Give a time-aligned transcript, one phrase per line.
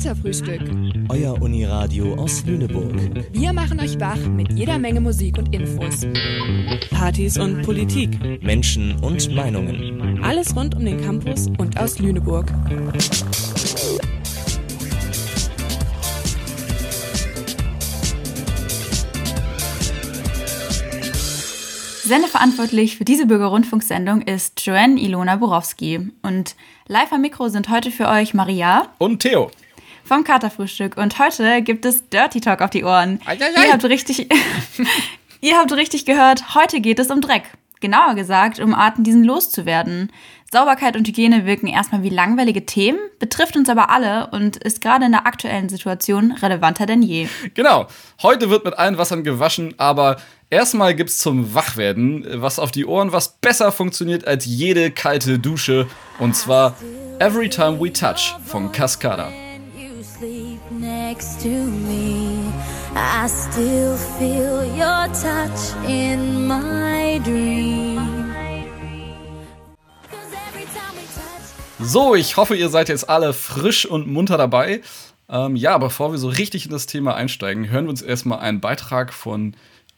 [0.00, 0.62] Katerfrühstück.
[1.10, 2.94] Euer Uniradio aus Lüneburg.
[3.32, 6.06] Wir machen euch wach mit jeder Menge Musik und Infos.
[6.88, 8.42] Partys und Politik.
[8.42, 10.24] Menschen und Meinungen.
[10.24, 12.50] Alles rund um den Campus und aus Lüneburg.
[22.02, 26.10] Sendeverantwortlich für diese Bürgerrundfunksendung ist Joanne Ilona Borowski.
[26.22, 26.56] Und
[26.88, 29.50] live am Mikro sind heute für euch Maria und Theo
[30.10, 30.96] vom Katerfrühstück.
[30.96, 33.20] Und heute gibt es Dirty Talk auf die Ohren.
[33.26, 33.66] Ei, ei, ei.
[33.66, 34.28] Ihr habt richtig,
[35.40, 36.56] ihr habt richtig gehört.
[36.56, 37.44] Heute geht es um Dreck.
[37.78, 40.10] Genauer gesagt, um Arten, diesen loszuwerden.
[40.50, 45.04] Sauberkeit und Hygiene wirken erstmal wie langweilige Themen, betrifft uns aber alle und ist gerade
[45.04, 47.28] in der aktuellen Situation relevanter denn je.
[47.54, 47.86] Genau.
[48.20, 50.16] Heute wird mit allen Wassern gewaschen, aber
[50.50, 55.86] erstmal gibt's zum Wachwerden was auf die Ohren, was besser funktioniert als jede kalte Dusche.
[56.18, 56.74] Und zwar
[57.20, 59.30] Every Time We Touch von Cascada.
[61.10, 62.52] Next to me.
[62.94, 67.98] I still feel your touch in my dream.
[71.80, 74.82] So, ich hoffe, ihr seid jetzt alle frisch und munter dabei.
[75.28, 78.60] Ähm, ja, bevor wir so richtig in das Thema einsteigen, hören wir uns erstmal einen
[78.60, 79.54] Beitrag von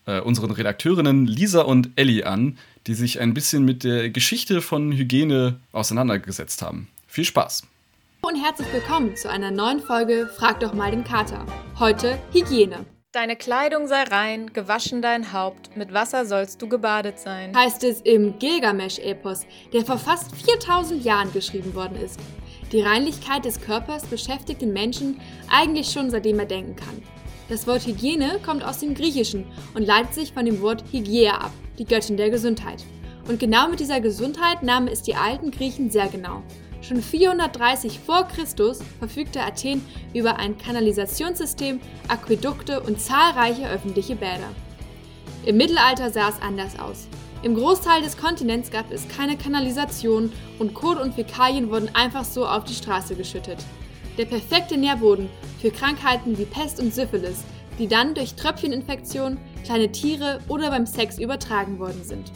[0.06, 2.56] äh, unseren Redakteurinnen Lisa und Ellie an,
[2.86, 6.88] die sich ein bisschen mit der Geschichte von Hygiene auseinandergesetzt haben.
[7.06, 7.64] Viel Spaß!
[8.32, 11.44] Und herzlich willkommen zu einer neuen Folge Frag doch mal den Kater.
[11.78, 12.86] Heute Hygiene.
[13.12, 17.54] Deine Kleidung sei rein, gewaschen dein Haupt, mit Wasser sollst du gebadet sein.
[17.54, 19.44] Heißt es im Gilgamesch-Epos,
[19.74, 22.18] der vor fast 4000 Jahren geschrieben worden ist.
[22.70, 27.02] Die Reinlichkeit des Körpers beschäftigt den Menschen eigentlich schon seitdem er denken kann.
[27.50, 29.44] Das Wort Hygiene kommt aus dem Griechischen
[29.74, 32.82] und leitet sich von dem Wort Hygiea ab, die Göttin der Gesundheit.
[33.28, 36.42] Und genau mit dieser Gesundheit nahmen es die alten Griechen sehr genau.
[36.82, 44.50] Schon 430 vor Christus verfügte Athen über ein Kanalisationssystem, Aquädukte und zahlreiche öffentliche Bäder.
[45.46, 47.06] Im Mittelalter sah es anders aus.
[47.44, 52.46] Im Großteil des Kontinents gab es keine Kanalisation und Kot und Fäkalien wurden einfach so
[52.46, 53.58] auf die Straße geschüttet.
[54.18, 55.28] Der perfekte Nährboden
[55.60, 57.44] für Krankheiten wie Pest und Syphilis,
[57.78, 62.32] die dann durch Tröpfcheninfektionen, kleine Tiere oder beim Sex übertragen worden sind.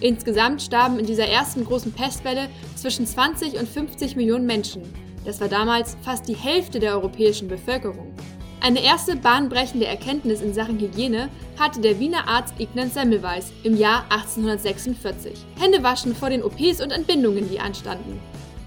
[0.00, 4.82] Insgesamt starben in dieser ersten großen Pestwelle zwischen 20 und 50 Millionen Menschen.
[5.26, 8.14] Das war damals fast die Hälfte der europäischen Bevölkerung.
[8.62, 11.28] Eine erste bahnbrechende Erkenntnis in Sachen Hygiene
[11.58, 15.32] hatte der Wiener Arzt Ignaz Semmelweis im Jahr 1846.
[15.58, 18.20] Händewaschen vor den OPs und Entbindungen, die anstanden.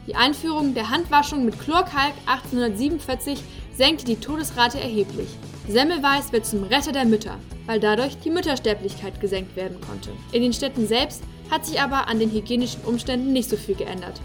[0.08, 3.40] Die Einführung der Handwaschung mit Chlorkalk 1847
[3.76, 5.30] senkte die Todesrate erheblich.
[5.68, 7.38] Semmelweis wird zum Retter der Mütter,
[7.68, 10.10] weil dadurch die Müttersterblichkeit gesenkt werden konnte.
[10.34, 14.20] In den Städten selbst hat sich aber an den hygienischen Umständen nicht so viel geändert.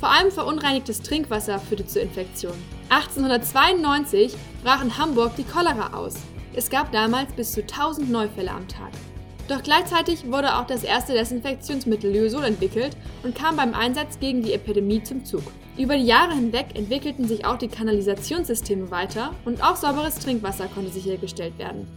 [0.00, 2.62] Vor allem verunreinigtes Trinkwasser führte zu Infektionen.
[2.90, 6.16] 1892 brach in Hamburg die Cholera aus.
[6.54, 8.90] Es gab damals bis zu 1000 Neufälle am Tag.
[9.48, 14.52] Doch gleichzeitig wurde auch das erste Desinfektionsmittel Lyosol entwickelt und kam beim Einsatz gegen die
[14.52, 15.42] Epidemie zum Zug.
[15.78, 20.90] Über die Jahre hinweg entwickelten sich auch die Kanalisationssysteme weiter und auch sauberes Trinkwasser konnte
[20.90, 21.88] sichergestellt werden.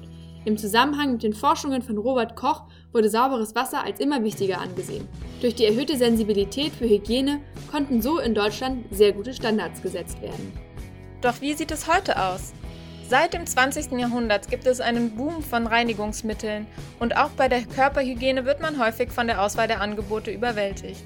[0.45, 2.63] Im Zusammenhang mit den Forschungen von Robert Koch
[2.93, 5.09] wurde sauberes Wasser als immer wichtiger angesehen.
[5.41, 10.53] Durch die erhöhte Sensibilität für Hygiene konnten so in Deutschland sehr gute Standards gesetzt werden.
[11.21, 12.53] Doch wie sieht es heute aus?
[13.09, 13.91] Seit dem 20.
[13.99, 16.65] Jahrhundert gibt es einen Boom von Reinigungsmitteln
[16.99, 21.03] und auch bei der Körperhygiene wird man häufig von der Auswahl der Angebote überwältigt.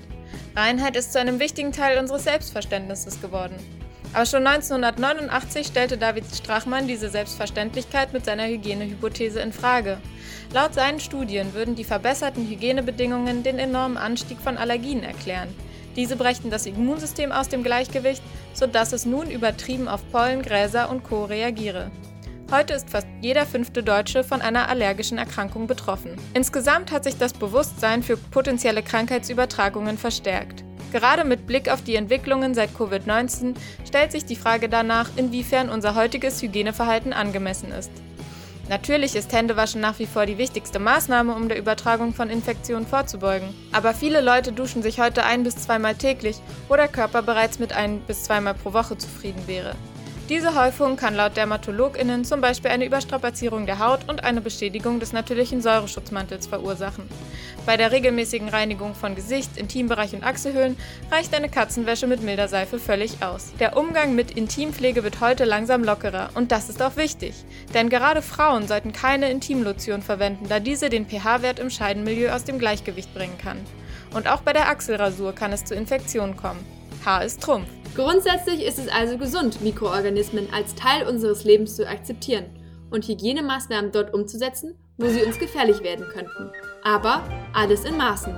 [0.56, 3.56] Reinheit ist zu einem wichtigen Teil unseres Selbstverständnisses geworden.
[4.14, 10.00] Aber schon 1989 stellte David Strachmann diese Selbstverständlichkeit mit seiner Hygienehypothese in Frage.
[10.52, 15.54] Laut seinen Studien würden die verbesserten Hygienebedingungen den enormen Anstieg von Allergien erklären.
[15.96, 18.24] Diese brächten das Immunsystem aus dem Gleichgewicht,
[18.54, 21.26] sodass es nun übertrieben auf Pollen, Gräser und Co.
[21.26, 21.92] reagiere.
[22.52, 26.16] Heute ist fast jeder fünfte Deutsche von einer allergischen Erkrankung betroffen.
[26.34, 30.64] Insgesamt hat sich das Bewusstsein für potenzielle Krankheitsübertragungen verstärkt.
[30.92, 33.54] Gerade mit Blick auf die Entwicklungen seit Covid-19
[33.88, 37.92] stellt sich die Frage danach, inwiefern unser heutiges Hygieneverhalten angemessen ist.
[38.68, 43.50] Natürlich ist Händewaschen nach wie vor die wichtigste Maßnahme, um der Übertragung von Infektionen vorzubeugen.
[43.72, 46.38] Aber viele Leute duschen sich heute ein bis zweimal täglich,
[46.68, 49.76] wo der Körper bereits mit ein bis zweimal pro Woche zufrieden wäre.
[50.30, 55.12] Diese Häufung kann laut DermatologInnen zum Beispiel eine Überstrapazierung der Haut und eine Beschädigung des
[55.12, 57.10] natürlichen Säureschutzmantels verursachen.
[57.66, 60.78] Bei der regelmäßigen Reinigung von Gesicht, Intimbereich und Achselhöhlen
[61.12, 63.54] reicht eine Katzenwäsche mit milder Seife völlig aus.
[63.60, 67.34] Der Umgang mit Intimpflege wird heute langsam lockerer und das ist auch wichtig,
[67.74, 72.60] denn gerade Frauen sollten keine Intimlotion verwenden, da diese den pH-Wert im Scheidenmilieu aus dem
[72.60, 73.58] Gleichgewicht bringen kann.
[74.14, 76.79] Und auch bei der Achselrasur kann es zu Infektionen kommen.
[77.06, 77.68] Haar ist Trumpf.
[77.96, 82.46] Grundsätzlich ist es also gesund, Mikroorganismen als Teil unseres Lebens zu akzeptieren
[82.90, 86.52] und Hygienemaßnahmen dort umzusetzen, wo sie uns gefährlich werden könnten.
[86.84, 87.24] Aber
[87.54, 88.36] alles in Maßen.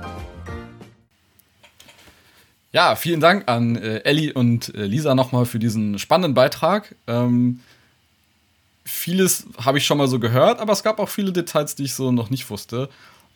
[2.70, 6.94] Ja, vielen Dank an äh, Elli und äh, Lisa nochmal für diesen spannenden Beitrag.
[7.06, 7.60] Ähm,
[8.84, 11.94] vieles habe ich schon mal so gehört, aber es gab auch viele Details, die ich
[11.94, 12.88] so noch nicht wusste.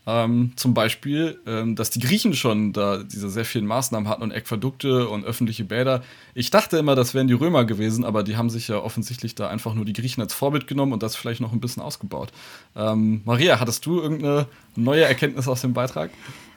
[0.09, 4.31] Ähm, zum Beispiel, ähm, dass die Griechen schon da diese sehr vielen Maßnahmen hatten und
[4.31, 6.03] Äquadukte und öffentliche Bäder.
[6.33, 9.49] Ich dachte immer, das wären die Römer gewesen, aber die haben sich ja offensichtlich da
[9.49, 12.31] einfach nur die Griechen als Vorbild genommen und das vielleicht noch ein bisschen ausgebaut.
[12.77, 16.11] Ähm, Maria, hattest du irgendeine neue Erkenntnis aus dem Beitrag?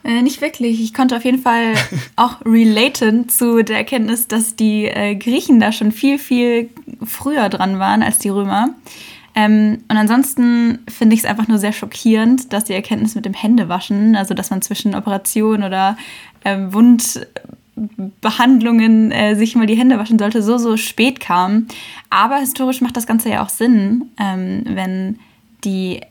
[0.04, 0.80] Äh, nicht wirklich.
[0.82, 1.74] Ich konnte auf jeden Fall
[2.16, 6.70] auch relaten zu der Erkenntnis, dass die äh, Griechen da schon viel, viel
[7.04, 8.76] früher dran waren als die Römer.
[9.36, 13.34] Ähm, und ansonsten finde ich es einfach nur sehr schockierend, dass die Erkenntnis mit dem
[13.34, 15.98] Händewaschen, also dass man zwischen Operationen oder
[16.44, 21.68] äh, Wundbehandlungen äh, sich mal die Hände waschen sollte, so, so spät kam.
[22.10, 25.20] Aber historisch macht das Ganze ja auch Sinn, ähm, wenn
[25.64, 26.02] die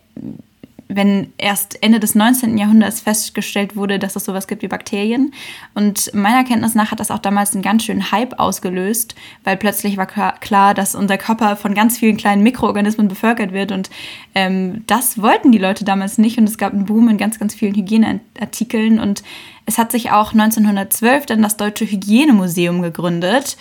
[0.88, 2.56] wenn erst Ende des 19.
[2.56, 5.32] Jahrhunderts festgestellt wurde, dass es sowas gibt wie Bakterien.
[5.75, 9.14] Und meiner Kenntnis nach hat das auch damals einen ganz schönen Hype ausgelöst,
[9.44, 13.70] weil plötzlich war klar, dass unser Körper von ganz vielen kleinen Mikroorganismen bevölkert wird.
[13.70, 13.90] Und
[14.35, 16.38] ähm, das wollten die Leute damals nicht.
[16.38, 18.99] Und es gab einen Boom in ganz, ganz vielen Hygieneartikeln.
[18.99, 19.23] Und
[19.67, 23.58] es hat sich auch 1912 dann das Deutsche Hygienemuseum gegründet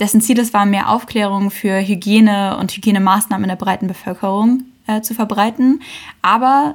[0.00, 5.00] dessen Ziel es war, mehr Aufklärung für Hygiene und Hygienemaßnahmen in der breiten Bevölkerung äh,
[5.02, 5.80] zu verbreiten.
[6.22, 6.74] Aber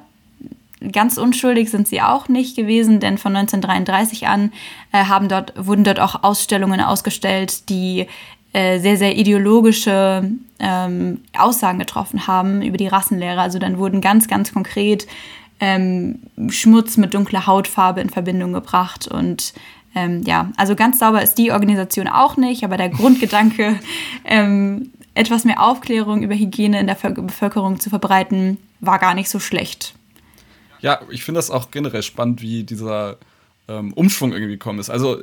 [0.91, 4.51] ganz unschuldig sind sie auch nicht gewesen, denn von 1933 an
[4.91, 8.07] äh, haben dort, wurden dort auch Ausstellungen ausgestellt, die
[8.53, 10.29] äh, sehr, sehr ideologische
[10.59, 13.41] ähm, Aussagen getroffen haben über die Rassenlehre.
[13.41, 15.07] Also dann wurden ganz, ganz konkret
[15.59, 16.19] ähm,
[16.49, 19.53] Schmutz mit dunkler Hautfarbe in Verbindung gebracht und
[19.95, 23.79] ähm, ja, also ganz sauber ist die Organisation auch nicht, aber der Grundgedanke
[24.25, 29.39] ähm, etwas mehr Aufklärung über Hygiene in der Bevölkerung zu verbreiten, war gar nicht so
[29.39, 29.93] schlecht.
[30.81, 33.17] Ja, ich finde das auch generell spannend, wie dieser
[33.67, 34.89] ähm, Umschwung irgendwie gekommen ist.
[34.89, 35.21] Also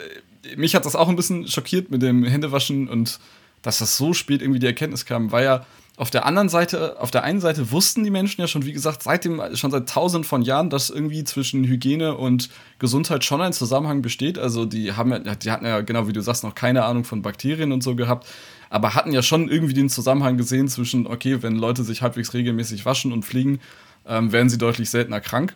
[0.56, 3.18] mich hat das auch ein bisschen schockiert mit dem Händewaschen und
[3.62, 5.66] dass das so spät irgendwie die Erkenntnis kam, weil ja
[5.96, 9.02] auf der anderen Seite, auf der einen Seite wussten die Menschen ja schon, wie gesagt,
[9.02, 12.48] seitdem, schon seit tausenden von Jahren, dass irgendwie zwischen Hygiene und
[12.78, 14.38] Gesundheit schon ein Zusammenhang besteht.
[14.38, 17.20] Also die haben ja, die hatten ja, genau wie du sagst, noch keine Ahnung von
[17.20, 18.26] Bakterien und so gehabt
[18.70, 22.86] aber hatten ja schon irgendwie den Zusammenhang gesehen zwischen, okay, wenn Leute sich halbwegs regelmäßig
[22.86, 23.60] waschen und fliegen,
[24.06, 25.54] ähm, werden sie deutlich seltener krank.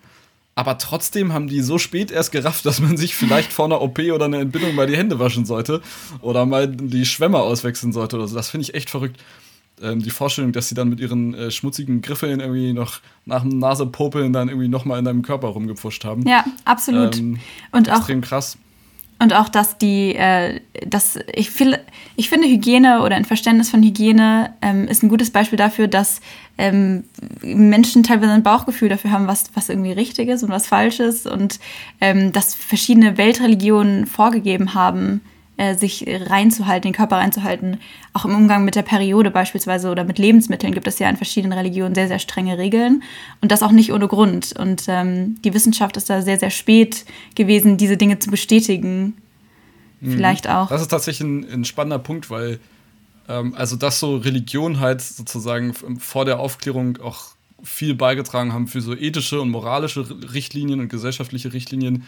[0.57, 3.99] Aber trotzdem haben die so spät erst gerafft, dass man sich vielleicht vor einer OP
[3.99, 5.81] oder einer Entbindung mal die Hände waschen sollte
[6.21, 8.37] oder mal die Schwämme auswechseln sollte oder so.
[8.37, 9.21] Das finde ich echt verrückt.
[9.83, 13.59] Ähm, die Vorstellung, dass sie dann mit ihren äh, schmutzigen Griffeln irgendwie noch nach dem
[13.59, 16.27] Nasepopeln dann irgendwie nochmal in deinem Körper rumgepfuscht haben.
[16.29, 17.19] Ja, absolut.
[17.19, 17.41] Ähm,
[17.73, 18.57] und auch extrem krass.
[19.19, 21.79] Und auch, dass die, äh, dass ich, viel,
[22.17, 26.21] ich finde Hygiene oder ein Verständnis von Hygiene ähm, ist ein gutes Beispiel dafür, dass
[26.59, 27.05] ähm,
[27.43, 31.27] Menschen teilweise ein Bauchgefühl dafür haben, was, was irgendwie richtig ist und was falsch ist
[31.27, 31.61] und
[32.01, 35.21] ähm, dass verschiedene Weltreligionen vorgegeben haben,
[35.57, 37.79] äh, sich reinzuhalten, den Körper reinzuhalten.
[38.13, 41.57] Auch im Umgang mit der Periode beispielsweise oder mit Lebensmitteln gibt es ja in verschiedenen
[41.57, 43.03] Religionen sehr, sehr strenge Regeln.
[43.41, 44.55] Und das auch nicht ohne Grund.
[44.59, 47.05] Und ähm, die Wissenschaft ist da sehr, sehr spät
[47.35, 49.15] gewesen, diese Dinge zu bestätigen.
[50.01, 50.13] Mhm.
[50.13, 50.69] Vielleicht auch.
[50.69, 52.59] Das ist tatsächlich ein, ein spannender Punkt, weil
[53.29, 58.81] ähm, also dass so Religion halt sozusagen vor der Aufklärung auch viel beigetragen haben für
[58.81, 62.05] so ethische und moralische Richtlinien und gesellschaftliche Richtlinien,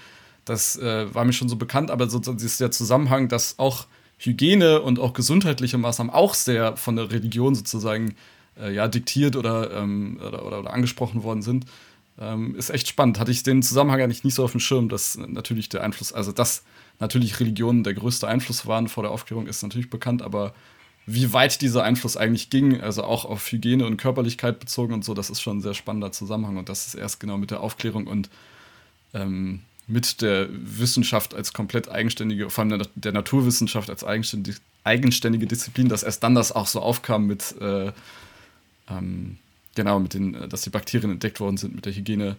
[0.47, 3.87] das äh, war mir schon so bekannt, aber so, ist der Zusammenhang, dass auch
[4.19, 8.15] Hygiene und auch gesundheitliche Maßnahmen auch sehr von der Religion sozusagen
[8.59, 11.67] äh, ja, diktiert oder, ähm, oder, oder, oder, angesprochen worden sind,
[12.19, 13.19] ähm, ist echt spannend.
[13.19, 16.33] Hatte ich den Zusammenhang eigentlich nicht so auf dem Schirm, dass natürlich der Einfluss, also
[16.33, 16.65] dass
[17.01, 20.55] natürlich Religionen der größte Einfluss waren vor der Aufklärung, ist natürlich bekannt, aber
[21.07, 25.13] wie weit dieser Einfluss eigentlich ging, also auch auf Hygiene und Körperlichkeit bezogen und so,
[25.13, 28.07] das ist schon ein sehr spannender Zusammenhang und das ist erst genau mit der Aufklärung
[28.07, 28.31] und
[29.15, 35.47] ähm, mit der Wissenschaft als komplett eigenständige, vor allem der, der Naturwissenschaft als eigenständige, eigenständige,
[35.47, 37.93] Disziplin, dass erst dann das auch so aufkam mit, äh,
[38.91, 39.39] ähm,
[39.75, 42.37] genau, mit den, dass die Bakterien entdeckt worden sind, mit der Hygiene.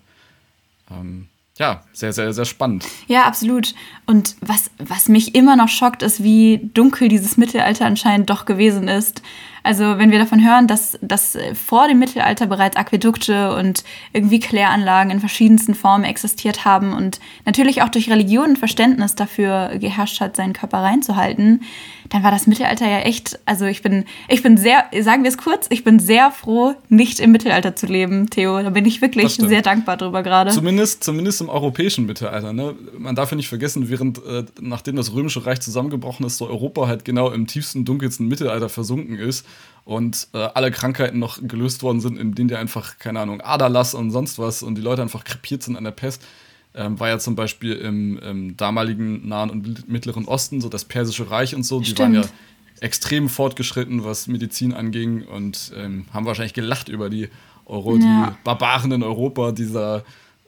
[0.92, 1.28] Ähm,
[1.58, 2.86] ja, sehr, sehr, sehr spannend.
[3.08, 3.74] Ja, absolut.
[4.06, 8.88] Und was, was mich immer noch schockt, ist, wie dunkel dieses Mittelalter anscheinend doch gewesen
[8.88, 9.24] ist.
[9.68, 13.84] Also wenn wir davon hören, dass, dass vor dem Mittelalter bereits Aquädukte und
[14.14, 19.78] irgendwie Kläranlagen in verschiedensten Formen existiert haben und natürlich auch durch Religion und Verständnis dafür
[19.78, 21.64] geherrscht hat, seinen Körper reinzuhalten,
[22.08, 25.38] dann war das Mittelalter ja echt, also ich bin, ich bin sehr, sagen wir es
[25.38, 28.64] kurz, ich bin sehr froh, nicht im Mittelalter zu leben, Theo.
[28.64, 30.52] Da bin ich wirklich sehr dankbar drüber gerade.
[30.52, 32.54] Zumindest, zumindest im europäischen Mittelalter.
[32.54, 32.74] Ne?
[32.98, 36.88] Man darf ja nicht vergessen, während, äh, nachdem das Römische Reich zusammengebrochen ist, so Europa
[36.88, 39.46] halt genau im tiefsten, dunkelsten Mittelalter versunken ist
[39.86, 43.94] und äh, alle Krankheiten noch gelöst worden sind, in denen die einfach, keine Ahnung, Aderlass
[43.94, 46.24] und sonst was und die Leute einfach krepiert sind an der Pest
[46.78, 51.30] ähm, war ja zum Beispiel im, im, damaligen Nahen und Mittleren Osten, so das Persische
[51.30, 52.00] Reich und so, die Stimmt.
[52.00, 52.30] waren ja
[52.80, 57.30] extrem fortgeschritten, was Medizin anging und ähm, haben wahrscheinlich gelacht über die
[57.66, 58.28] Euro, ja.
[58.30, 60.04] die Barbaren in Europa, die da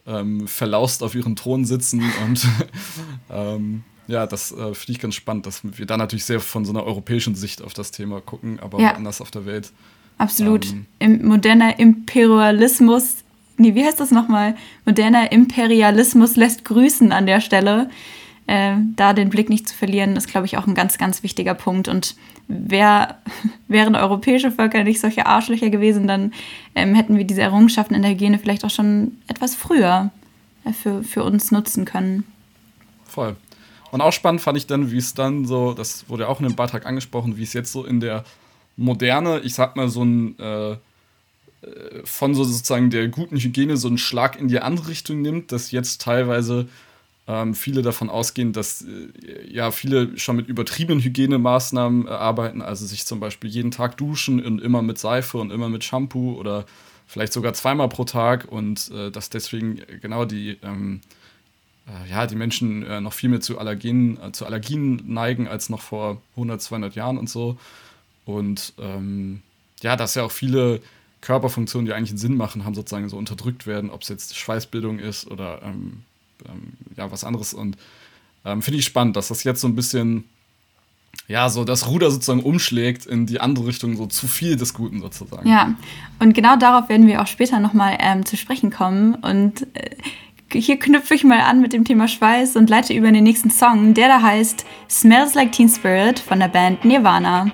[0.06, 2.48] ähm, verlaust auf ihren Thron sitzen und
[3.32, 6.72] ähm, ja, das äh, finde ich ganz spannend, dass wir da natürlich sehr von so
[6.72, 8.94] einer europäischen Sicht auf das Thema gucken, aber ja.
[8.96, 9.72] anders auf der Welt.
[10.18, 10.66] Absolut.
[10.68, 13.24] Ähm, Im moderner Imperialismus
[13.60, 14.56] nee, wie heißt das nochmal?
[14.86, 17.90] Moderner Imperialismus lässt grüßen an der Stelle.
[18.48, 21.54] Äh, da den Blick nicht zu verlieren, ist, glaube ich, auch ein ganz, ganz wichtiger
[21.54, 21.88] Punkt.
[21.88, 22.16] Und
[22.48, 23.20] wär,
[23.68, 26.34] wären europäische Völker nicht solche Arschlöcher gewesen, dann
[26.74, 30.10] ähm, hätten wir diese Errungenschaften in der Hygiene vielleicht auch schon etwas früher
[30.66, 32.24] äh, für, für uns nutzen können.
[33.06, 33.36] Voll.
[33.92, 36.48] Und auch spannend fand ich dann, wie es dann so, das wurde ja auch in
[36.48, 38.24] dem Beitrag angesprochen, wie es jetzt so in der
[38.78, 40.78] Moderne, ich sag mal, so ein äh,
[42.06, 45.72] von so sozusagen der guten Hygiene so einen Schlag in die andere Richtung nimmt, dass
[45.72, 46.70] jetzt teilweise
[47.28, 52.86] ähm, viele davon ausgehen, dass äh, ja viele schon mit übertriebenen Hygienemaßnahmen äh, arbeiten, also
[52.86, 56.66] sich zum Beispiel jeden Tag duschen und immer mit Seife und immer mit Shampoo oder
[57.06, 61.19] vielleicht sogar zweimal pro Tag und äh, dass deswegen genau die ähm, äh,
[62.10, 65.82] ja, die Menschen äh, noch viel mehr zu Allergenen, äh, zu Allergien neigen als noch
[65.82, 67.58] vor 100, 200 Jahren und so.
[68.26, 69.42] Und ähm,
[69.82, 70.82] ja, dass ja auch viele
[71.22, 75.00] Körperfunktionen, die eigentlich einen Sinn machen, haben sozusagen so unterdrückt werden, ob es jetzt Schweißbildung
[75.00, 76.04] ist oder ähm,
[76.48, 77.54] ähm, ja, was anderes.
[77.54, 77.78] Und
[78.46, 80.26] ähm, finde ich spannend, dass das jetzt so ein bisschen,
[81.28, 85.02] ja, so das Ruder sozusagen umschlägt in die andere Richtung, so zu viel des Guten
[85.02, 85.50] sozusagen.
[85.50, 85.76] Ja,
[86.20, 89.16] und genau darauf werden wir auch später nochmal ähm, zu sprechen kommen.
[89.16, 89.96] Und äh,
[90.54, 93.52] hier knüpfe ich mal an mit dem Thema Schweiß und leite über in den nächsten
[93.52, 97.52] Song, der da heißt Smells Like Teen Spirit von der Band Nirvana.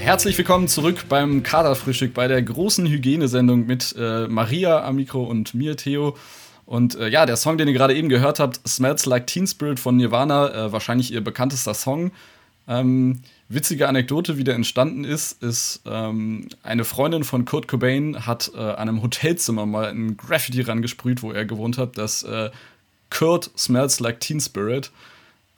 [0.00, 5.54] Herzlich willkommen zurück beim Kaderfrühstück bei der großen Hygienesendung mit äh, Maria am Mikro und
[5.54, 6.16] mir, Theo.
[6.64, 9.80] Und äh, ja, der Song, den ihr gerade eben gehört habt, Smells Like Teen Spirit
[9.80, 12.10] von Nirvana, äh, wahrscheinlich ihr bekanntester Song.
[12.66, 18.50] Ähm, witzige Anekdote, wie der entstanden ist, ist, ähm, eine Freundin von Kurt Cobain hat
[18.54, 22.50] äh, an einem Hotelzimmer mal ein Graffiti rangesprüht, wo er gewohnt hat, dass äh,
[23.10, 24.90] Kurt smells like Teen Spirit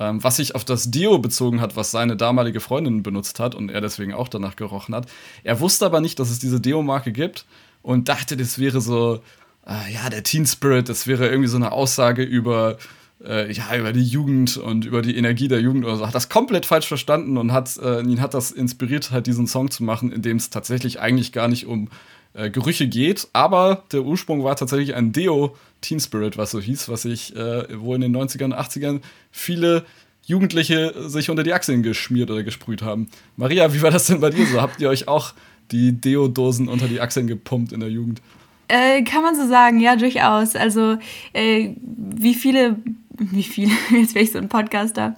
[0.01, 3.71] ähm, was sich auf das Deo bezogen hat, was seine damalige Freundin benutzt hat und
[3.71, 5.07] er deswegen auch danach gerochen hat.
[5.45, 7.45] Er wusste aber nicht, dass es diese Deo-Marke gibt
[7.83, 9.21] und dachte, das wäre so,
[9.67, 12.79] äh, ja, der Teen Spirit, das wäre irgendwie so eine Aussage über,
[13.25, 16.07] äh, ja, über die Jugend und über die Energie der Jugend oder so.
[16.07, 19.71] Hat das komplett falsch verstanden und hat, äh, ihn hat das inspiriert, halt diesen Song
[19.71, 21.89] zu machen, in dem es tatsächlich eigentlich gar nicht um
[22.33, 26.89] äh, Gerüche geht, aber der Ursprung war tatsächlich ein Deo Teen Spirit, was so hieß,
[26.89, 29.01] was sich äh, wohl in den 90ern und 80ern
[29.31, 29.85] viele
[30.25, 33.09] Jugendliche sich unter die Achseln geschmiert oder gesprüht haben.
[33.37, 34.61] Maria, wie war das denn bei dir so?
[34.61, 35.33] Habt ihr euch auch
[35.73, 38.21] die Deo-Dosen unter die Achseln gepumpt in der Jugend?
[38.69, 40.55] Äh, kann man so sagen, ja, durchaus.
[40.55, 40.99] Also,
[41.33, 42.77] äh, wie viele,
[43.21, 45.15] wie viele, jetzt wäre ich so ein Podcaster,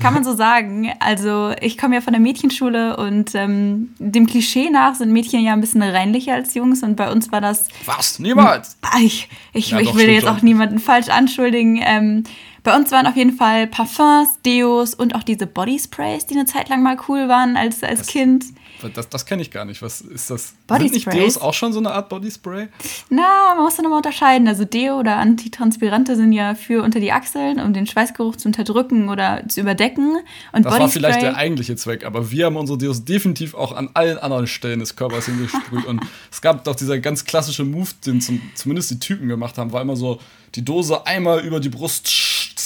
[0.00, 0.92] kann man so sagen.
[1.00, 5.52] Also, ich komme ja von der Mädchenschule und ähm, dem Klischee nach sind Mädchen ja
[5.52, 7.68] ein bisschen reinlicher als Jungs und bei uns war das.
[7.84, 8.18] Was?
[8.18, 8.78] Niemals!
[8.82, 11.80] Ah, ich, ich, ja, ich will jetzt auch niemanden falsch anschuldigen.
[11.84, 12.24] Ähm,
[12.62, 16.68] bei uns waren auf jeden Fall Parfums, Deos und auch diese Bodysprays, die eine Zeit
[16.68, 18.44] lang mal cool waren als, als das, Kind.
[18.88, 19.82] Das, das kenne ich gar nicht.
[19.82, 20.54] Was ist das?
[20.66, 22.68] Body Sind nicht Deos auch schon so eine Art Bodyspray?
[23.08, 24.48] Na, man muss da nochmal unterscheiden.
[24.48, 29.08] Also Deo oder Antitranspirante sind ja für unter die Achseln, um den Schweißgeruch zu unterdrücken
[29.08, 30.18] oder zu überdecken.
[30.52, 33.72] Und das Bodyspray, war vielleicht der eigentliche Zweck, aber wir haben unsere Deos definitiv auch
[33.72, 35.84] an allen anderen Stellen des Körpers hingesprüht.
[35.86, 39.72] und es gab doch dieser ganz klassische Move, den zum, zumindest die Typen gemacht haben,
[39.72, 40.20] war immer so
[40.54, 42.08] die Dose einmal über die Brust,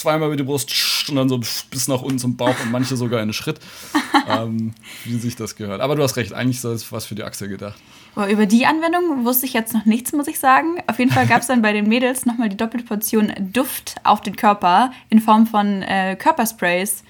[0.00, 0.72] zweimal über die Brust
[1.08, 1.38] und dann so
[1.70, 3.60] bis nach unten zum Bauch und manche sogar einen Schritt,
[4.28, 4.74] ähm,
[5.04, 5.80] wie sich das gehört.
[5.80, 7.78] Aber du hast recht, eigentlich ist das was für die Achse gedacht.
[8.14, 10.82] Aber über die Anwendung wusste ich jetzt noch nichts, muss ich sagen.
[10.86, 14.20] Auf jeden Fall gab es dann bei den Mädels nochmal die doppelte Portion Duft auf
[14.20, 17.02] den Körper in Form von äh, Körpersprays.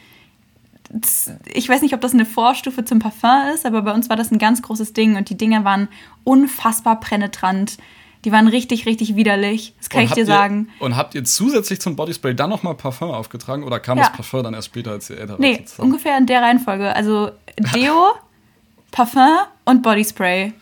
[1.53, 4.31] Ich weiß nicht, ob das eine Vorstufe zum Parfum ist, aber bei uns war das
[4.31, 5.89] ein ganz großes Ding und die Dinger waren
[6.23, 7.77] unfassbar penetrant
[8.25, 9.75] Die waren richtig, richtig widerlich.
[9.79, 10.69] Das kann Und ich dir ihr- sagen.
[10.81, 14.05] Und habt ihr zusätzlich zum Bodyspray dann nochmal Parfum aufgetragen oder kam Ja.
[14.05, 15.37] das Parfum dann erst später, als ihr älter?
[15.39, 15.83] Nee, sozusagen?
[15.89, 16.95] ungefähr in der Reihenfolge.
[16.97, 17.31] Also
[17.75, 18.13] Deo,
[18.91, 19.29] Parfum
[19.65, 20.53] und Bodyspray.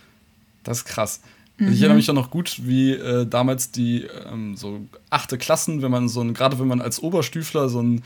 [0.65, 1.21] Das ist krass.
[1.59, 1.69] Mhm.
[1.73, 5.91] Ich erinnere mich doch noch gut, wie äh, damals die ähm, so achte Klassen, wenn
[5.91, 8.01] man so ein, gerade wenn man als Oberstüfler so eine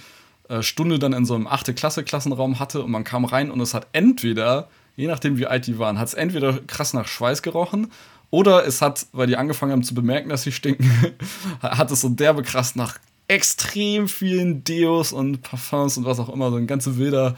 [0.48, 3.60] äh, Stunde dann in so einem achte Klasse Klassenraum hatte und man kam rein und
[3.60, 7.42] es hat entweder, je nachdem wie alt die waren, hat es entweder krass nach Schweiß
[7.42, 7.90] gerochen
[8.30, 10.90] oder es hat, weil die angefangen haben zu bemerken, dass sie stinken,
[11.62, 16.50] hat es so derbe krass nach extrem vielen Deos und Parfums und was auch immer,
[16.50, 17.34] so ein ganzer wilder,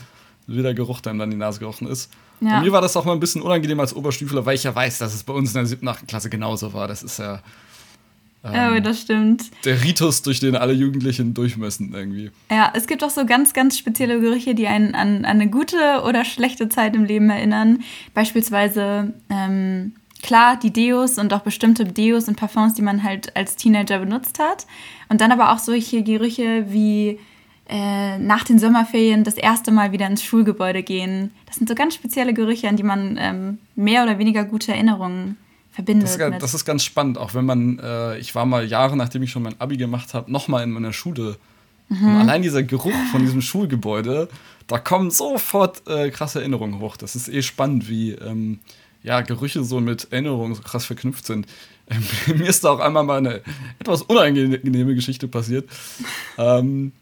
[0.46, 2.10] wilder Geruch, der ihm dann in die Nase gerochen ist.
[2.40, 2.58] Ja.
[2.58, 4.98] Und mir war das auch mal ein bisschen unangenehm als Oberstüfler, weil ich ja weiß,
[4.98, 6.86] dass es bei uns in der siebten, achten Klasse genauso war.
[6.86, 7.42] Das ist ja
[8.44, 9.50] ähm, oh, das stimmt.
[9.64, 12.30] der Ritus, durch den alle Jugendlichen durch müssen irgendwie.
[12.50, 16.02] Ja, es gibt auch so ganz, ganz spezielle Gerüche, die einen an, an eine gute
[16.06, 17.80] oder schlechte Zeit im Leben erinnern.
[18.14, 23.56] Beispielsweise, ähm, klar, die Deos und auch bestimmte Deos und Parfums, die man halt als
[23.56, 24.66] Teenager benutzt hat.
[25.08, 27.18] Und dann aber auch solche Gerüche wie
[27.68, 31.32] äh, nach den Sommerferien das erste Mal wieder ins Schulgebäude gehen.
[31.46, 35.36] Das sind so ganz spezielle Gerüche, an die man ähm, mehr oder weniger gute Erinnerungen
[35.70, 36.08] verbindet.
[36.08, 39.22] Das ist, das ist ganz spannend, auch wenn man, äh, ich war mal Jahre, nachdem
[39.22, 41.36] ich schon mein Abi gemacht habe, nochmal in meiner Schule.
[41.88, 42.06] Mhm.
[42.06, 44.28] Und allein dieser Geruch von diesem Schulgebäude,
[44.66, 46.96] da kommen sofort äh, krasse Erinnerungen hoch.
[46.96, 48.60] Das ist eh spannend, wie ähm,
[49.02, 51.46] ja, Gerüche so mit Erinnerungen so krass verknüpft sind.
[51.88, 52.04] Ähm,
[52.38, 53.42] mir ist da auch einmal mal eine
[53.78, 55.68] etwas unangenehme Geschichte passiert.
[56.36, 56.92] ähm,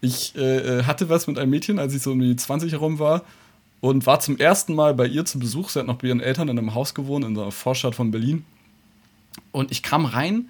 [0.00, 3.24] ich äh, hatte was mit einem Mädchen, als ich so um die 20 herum war
[3.80, 5.70] und war zum ersten Mal bei ihr zu Besuch.
[5.70, 8.44] Sie hat noch bei ihren Eltern in einem Haus gewohnt, in einer Vorstadt von Berlin.
[9.50, 10.48] Und ich kam rein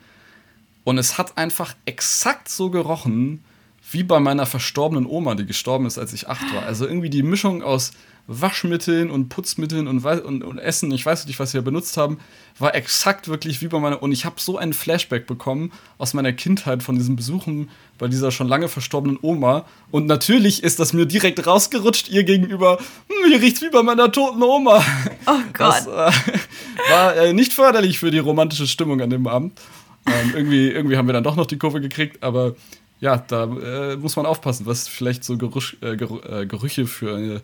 [0.82, 3.44] und es hat einfach exakt so gerochen
[3.90, 6.64] wie bei meiner verstorbenen Oma, die gestorben ist, als ich acht war.
[6.64, 7.92] Also irgendwie die Mischung aus
[8.26, 12.18] Waschmitteln und Putzmitteln und, und, und Essen, ich weiß nicht, was sie da benutzt haben,
[12.58, 14.02] war exakt wirklich wie bei meiner.
[14.02, 18.30] Und ich habe so einen Flashback bekommen aus meiner Kindheit von diesen Besuchen bei dieser
[18.30, 19.66] schon lange verstorbenen Oma.
[19.90, 22.78] Und natürlich ist das mir direkt rausgerutscht ihr gegenüber.
[22.78, 24.82] Hm, hier riecht's wie bei meiner toten Oma.
[25.26, 25.94] oh Das Gott.
[25.94, 29.60] äh, war äh, nicht förderlich für die romantische Stimmung an dem Abend.
[30.06, 32.54] Ähm, irgendwie, irgendwie haben wir dann doch noch die Kurve gekriegt, aber
[33.00, 37.42] ja, da äh, muss man aufpassen, was vielleicht so Gerüch, äh, äh, Gerüche für eine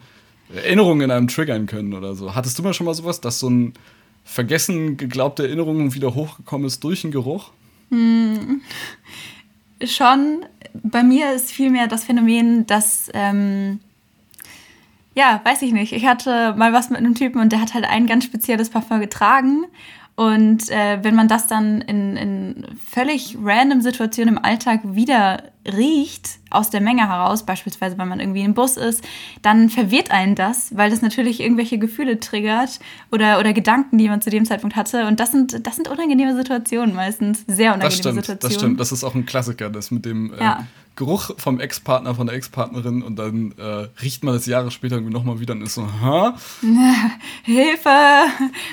[0.54, 2.34] Erinnerung in einem triggern können oder so.
[2.34, 3.74] Hattest du mal schon mal sowas, dass so ein
[4.24, 7.50] vergessen geglaubte Erinnerung wieder hochgekommen ist durch einen Geruch?
[9.84, 10.46] schon.
[10.74, 13.80] Bei mir ist vielmehr das Phänomen, dass, ähm,
[15.14, 15.92] ja, weiß ich nicht.
[15.92, 19.00] Ich hatte mal was mit einem Typen und der hat halt ein ganz spezielles Parfum
[19.00, 19.64] getragen.
[20.20, 26.40] Und äh, wenn man das dann in, in völlig random Situationen im Alltag wieder riecht,
[26.50, 29.02] aus der Menge heraus, beispielsweise wenn man irgendwie im Bus ist,
[29.40, 32.80] dann verwirrt einen das, weil das natürlich irgendwelche Gefühle triggert
[33.10, 35.06] oder, oder Gedanken, die man zu dem Zeitpunkt hatte.
[35.06, 38.40] Und das sind, das sind unangenehme Situationen meistens, sehr unangenehme Das stimmt, Situationen.
[38.40, 38.80] das stimmt.
[38.80, 40.66] Das ist auch ein Klassiker, das mit dem äh, Ja.
[41.00, 45.14] Geruch vom Ex-Partner, von der Ex-Partnerin und dann äh, riecht man das Jahre später irgendwie
[45.14, 46.36] nochmal wieder und ist so, ha?
[47.42, 47.88] Hilfe!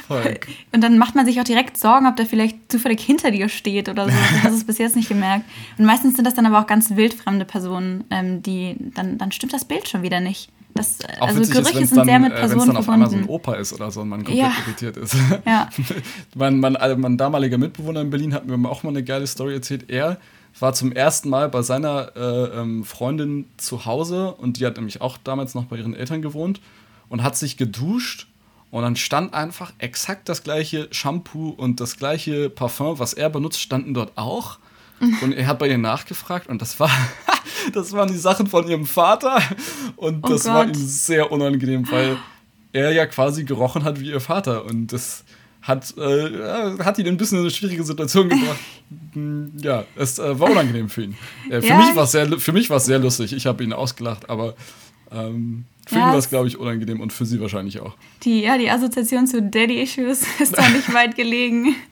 [0.07, 0.37] Voll.
[0.73, 3.87] Und dann macht man sich auch direkt Sorgen, ob der vielleicht zufällig hinter dir steht
[3.87, 4.11] oder so.
[4.11, 5.45] Du hast es bis jetzt nicht gemerkt.
[5.77, 9.53] Und meistens sind das dann aber auch ganz wildfremde Personen, ähm, die dann, dann stimmt
[9.53, 10.49] das Bild schon wieder nicht.
[10.75, 12.77] Das, äh, also Gerüche ist, wenn es sind dann, sehr mit äh, wenn's Personen dann
[12.77, 13.25] auf einmal so ein.
[13.25, 14.53] Opa ist oder so und man komplett Ja.
[14.65, 15.15] irritiert ist.
[15.45, 15.69] Ja.
[16.35, 19.53] mein, mein, also mein damaliger Mitbewohner in Berlin hat mir auch mal eine geile Story
[19.53, 19.89] erzählt.
[19.89, 20.17] Er
[20.59, 25.01] war zum ersten Mal bei seiner äh, ähm, Freundin zu Hause und die hat nämlich
[25.01, 26.61] auch damals noch bei ihren Eltern gewohnt
[27.09, 28.27] und hat sich geduscht
[28.71, 33.61] und dann stand einfach exakt das gleiche Shampoo und das gleiche Parfum, was er benutzt,
[33.61, 34.59] standen dort auch.
[35.21, 36.89] Und er hat bei ihr nachgefragt und das war,
[37.73, 39.41] das waren die Sachen von ihrem Vater
[39.95, 40.75] und Oh das war ihm Gott.
[40.75, 42.17] sehr unangenehm, weil
[42.73, 45.23] er ja quasi gerochen hat wie ihr Vater und das
[45.67, 48.59] hat, äh, hat ihn ein bisschen in eine schwierige Situation gebracht.
[49.13, 51.15] Hm, ja, es äh, war unangenehm für ihn.
[51.49, 53.33] Äh, für Ja, mich war es sehr, für mich war es sehr lustig.
[53.33, 54.55] Ich habe ihn ausgelacht, aber
[55.11, 57.95] ähm, für Ja, ihn war es, glaube ich, unangenehm und für sie wahrscheinlich auch.
[58.23, 61.75] Die, ja, die Assoziation zu Daddy-Issues ist da nicht weit gelegen.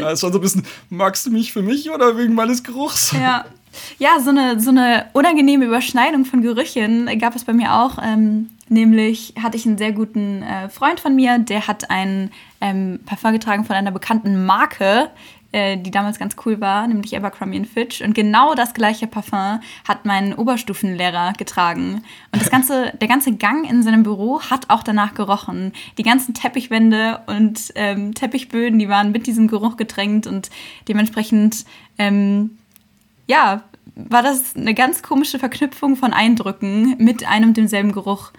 [0.00, 3.12] Ja, ist schon so ein bisschen, magst du mich für mich oder wegen meines Geruchs?
[3.12, 3.44] Ja.
[3.98, 7.98] Ja, so eine, so eine unangenehme Überschneidung von Gerüchen gab es bei mir auch.
[8.02, 12.30] Ähm, nämlich hatte ich einen sehr guten äh, Freund von mir, der hat ein
[12.64, 15.10] ähm, Parfum getragen von einer bekannten Marke,
[15.52, 18.00] äh, die damals ganz cool war, nämlich Abercrombie Fitch.
[18.00, 22.02] Und genau das gleiche Parfum hat mein Oberstufenlehrer getragen.
[22.32, 25.72] Und das ganze, der ganze Gang in seinem Büro hat auch danach gerochen.
[25.98, 30.48] Die ganzen Teppichwände und ähm, Teppichböden, die waren mit diesem Geruch getränkt und
[30.88, 31.66] dementsprechend
[31.98, 32.56] ähm,
[33.26, 33.62] ja,
[33.94, 38.32] war das eine ganz komische Verknüpfung von Eindrücken mit einem und demselben Geruch.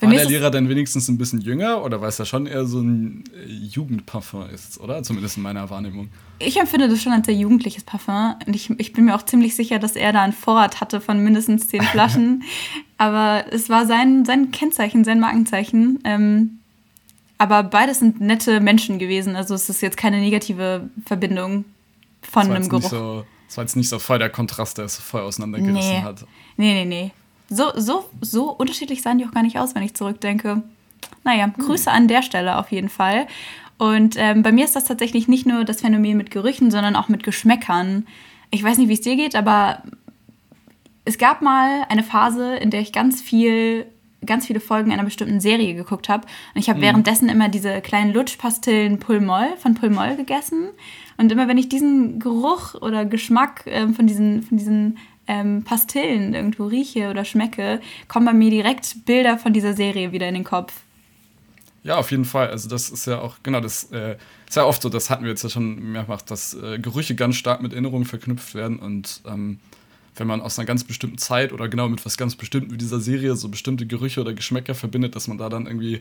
[0.00, 2.80] War der Lehrer denn wenigstens ein bisschen jünger oder weil es ja schon eher so
[2.80, 5.02] ein äh, Jugendparfum ist, oder?
[5.02, 6.08] Zumindest in meiner Wahrnehmung.
[6.38, 8.34] Ich empfinde das schon als sehr jugendliches Parfum.
[8.46, 11.22] Und ich, ich bin mir auch ziemlich sicher, dass er da einen Vorrat hatte von
[11.22, 12.44] mindestens zehn Flaschen.
[12.96, 15.98] aber es war sein, sein Kennzeichen, sein Markenzeichen.
[16.04, 16.58] Ähm,
[17.38, 19.34] aber beides sind nette Menschen gewesen.
[19.34, 21.64] Also es ist jetzt keine negative Verbindung
[22.22, 22.90] von einem Geruch.
[22.90, 26.02] So, das war jetzt nicht so voll der Kontrast, der es voll auseinandergerissen nee.
[26.02, 26.24] hat.
[26.56, 27.12] Nee, nee, nee.
[27.48, 30.62] So, so, so unterschiedlich sahen die auch gar nicht aus, wenn ich zurückdenke.
[31.24, 31.54] Naja, hm.
[31.64, 33.26] Grüße an der Stelle auf jeden Fall.
[33.78, 37.08] Und ähm, bei mir ist das tatsächlich nicht nur das Phänomen mit Gerüchen, sondern auch
[37.08, 38.06] mit Geschmäckern.
[38.50, 39.82] Ich weiß nicht, wie es dir geht, aber
[41.04, 43.86] es gab mal eine Phase, in der ich ganz viel
[44.26, 46.26] ganz viele Folgen einer bestimmten Serie geguckt habe.
[46.54, 46.84] Und ich habe mhm.
[46.84, 50.70] währenddessen immer diese kleinen Lutschpastillen Pulmoll von Pulmoll gegessen.
[51.16, 56.34] Und immer wenn ich diesen Geruch oder Geschmack ähm, von diesen, von diesen ähm, Pastillen
[56.34, 60.44] irgendwo rieche oder schmecke, kommen bei mir direkt Bilder von dieser Serie wieder in den
[60.44, 60.72] Kopf.
[61.84, 62.48] Ja, auf jeden Fall.
[62.48, 64.16] Also das ist ja auch, genau, das äh,
[64.48, 67.36] ist ja oft so, das hatten wir jetzt ja schon mehrfach, dass äh, Gerüche ganz
[67.36, 69.60] stark mit Erinnerungen verknüpft werden und ähm,
[70.16, 73.00] wenn man aus einer ganz bestimmten Zeit oder genau mit was ganz Bestimmtem wie dieser
[73.00, 76.00] Serie so bestimmte Gerüche oder Geschmäcker verbindet, dass man da dann irgendwie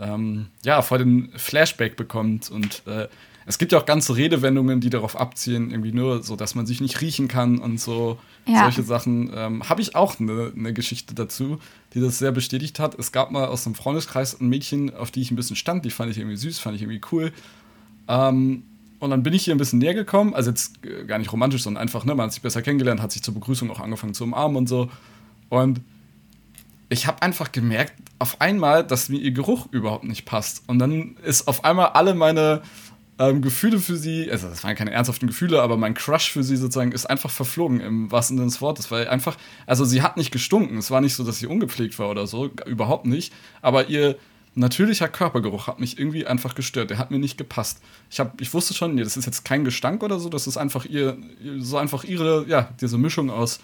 [0.00, 2.50] ähm, ja, vor den Flashback bekommt.
[2.50, 3.08] Und äh,
[3.46, 6.80] es gibt ja auch ganze Redewendungen, die darauf abzielen, irgendwie nur so, dass man sich
[6.80, 8.62] nicht riechen kann und so ja.
[8.62, 9.30] solche Sachen.
[9.34, 11.58] Ähm, Habe ich auch eine ne Geschichte dazu,
[11.94, 12.98] die das sehr bestätigt hat.
[12.98, 15.90] Es gab mal aus einem Freundeskreis ein Mädchen, auf die ich ein bisschen stand, die
[15.90, 17.32] fand ich irgendwie süß, fand ich irgendwie cool.
[18.08, 18.64] Ähm,
[18.98, 21.62] und dann bin ich hier ein bisschen näher gekommen, also jetzt äh, gar nicht romantisch,
[21.62, 24.24] sondern einfach, ne, man hat sich besser kennengelernt, hat sich zur Begrüßung auch angefangen zu
[24.24, 24.90] umarmen und so.
[25.50, 25.80] Und
[26.88, 30.62] ich habe einfach gemerkt, auf einmal, dass mir ihr Geruch überhaupt nicht passt.
[30.66, 32.62] Und dann ist auf einmal alle meine
[33.18, 36.56] ähm, Gefühle für sie, also das waren keine ernsthaften Gefühle, aber mein Crush für sie
[36.56, 40.30] sozusagen ist einfach verflogen im wahrsten Sinne des Wortes, weil einfach, also sie hat nicht
[40.30, 40.76] gestunken.
[40.78, 43.32] Es war nicht so, dass sie ungepflegt war oder so, überhaupt nicht.
[43.62, 44.16] Aber ihr
[44.54, 46.90] natürlicher Körpergeruch hat mich irgendwie einfach gestört.
[46.90, 47.80] Der hat mir nicht gepasst.
[48.10, 50.56] Ich, hab, ich wusste schon, nee, das ist jetzt kein Gestank oder so, das ist
[50.56, 51.16] einfach ihr,
[51.58, 53.60] so einfach ihre, ja, diese Mischung aus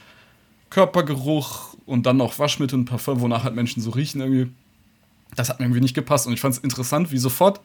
[0.71, 4.51] Körpergeruch und dann noch Waschmittel und Parfum, wonach halt Menschen so riechen irgendwie.
[5.35, 7.61] Das hat mir irgendwie nicht gepasst und ich fand es interessant, wie sofort,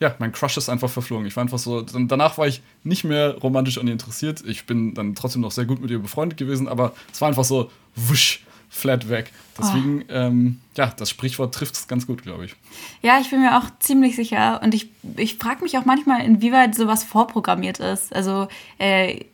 [0.00, 1.26] ja, mein Crush ist einfach verflogen.
[1.26, 4.42] Ich war einfach so, danach war ich nicht mehr romantisch an ihr interessiert.
[4.46, 7.44] Ich bin dann trotzdem noch sehr gut mit ihr befreundet gewesen, aber es war einfach
[7.44, 9.30] so, wusch, flat weg.
[9.58, 10.12] Deswegen, oh.
[10.12, 12.56] ähm, ja, das Sprichwort trifft es ganz gut, glaube ich.
[13.02, 14.62] Ja, ich bin mir auch ziemlich sicher.
[14.62, 18.14] Und ich, ich frage mich auch manchmal, inwieweit sowas vorprogrammiert ist.
[18.14, 19.24] Also, äh,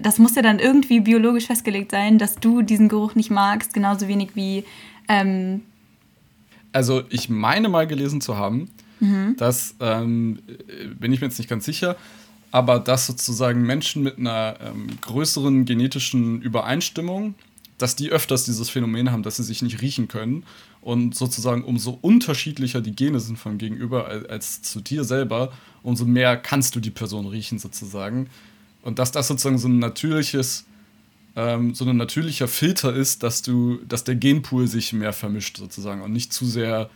[0.00, 4.08] das muss ja dann irgendwie biologisch festgelegt sein, dass du diesen Geruch nicht magst, genauso
[4.08, 4.64] wenig wie.
[5.08, 5.62] Ähm
[6.72, 9.36] also, ich meine mal gelesen zu haben, mhm.
[9.36, 10.38] dass, ähm,
[10.98, 11.96] bin ich mir jetzt nicht ganz sicher,
[12.50, 17.34] aber dass sozusagen Menschen mit einer ähm, größeren genetischen Übereinstimmung
[17.78, 20.44] dass die öfters dieses Phänomen haben, dass sie sich nicht riechen können.
[20.80, 25.52] Und sozusagen umso unterschiedlicher die Gene sind vom Gegenüber als, als zu dir selber,
[25.82, 28.28] umso mehr kannst du die Person riechen sozusagen.
[28.82, 30.66] Und dass das sozusagen so ein natürliches,
[31.36, 36.02] ähm, so ein natürlicher Filter ist, dass du, dass der Genpool sich mehr vermischt sozusagen
[36.02, 36.90] und nicht zu sehr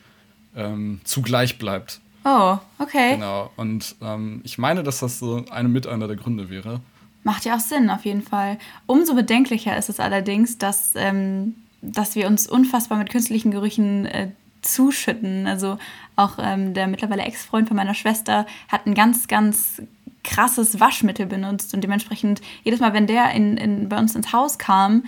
[0.57, 2.01] ähm, zugleich bleibt.
[2.25, 3.15] Oh, okay.
[3.15, 3.51] Genau.
[3.57, 6.81] Und ähm, ich meine, dass das so eine mit einer der Gründe wäre.
[7.25, 8.59] Macht ja auch Sinn, auf jeden Fall.
[8.87, 14.29] Umso bedenklicher ist es allerdings, dass, ähm, dass wir uns unfassbar mit künstlichen Gerüchen äh,
[14.63, 15.47] zuschütten.
[15.47, 15.79] Also
[16.17, 19.83] auch ähm, der mittlerweile Ex-Freund von meiner Schwester hat ein ganz, ganz
[20.25, 24.59] krasses Waschmittel benutzt und dementsprechend jedes Mal, wenn der in, in, bei uns ins Haus
[24.59, 25.05] kam,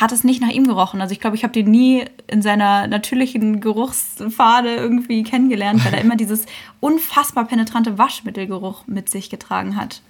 [0.00, 1.00] hat es nicht nach ihm gerochen.
[1.00, 6.00] Also ich glaube, ich habe den nie in seiner natürlichen Geruchspfade irgendwie kennengelernt, weil er
[6.00, 6.46] immer dieses
[6.80, 10.00] unfassbar penetrante Waschmittelgeruch mit sich getragen hat.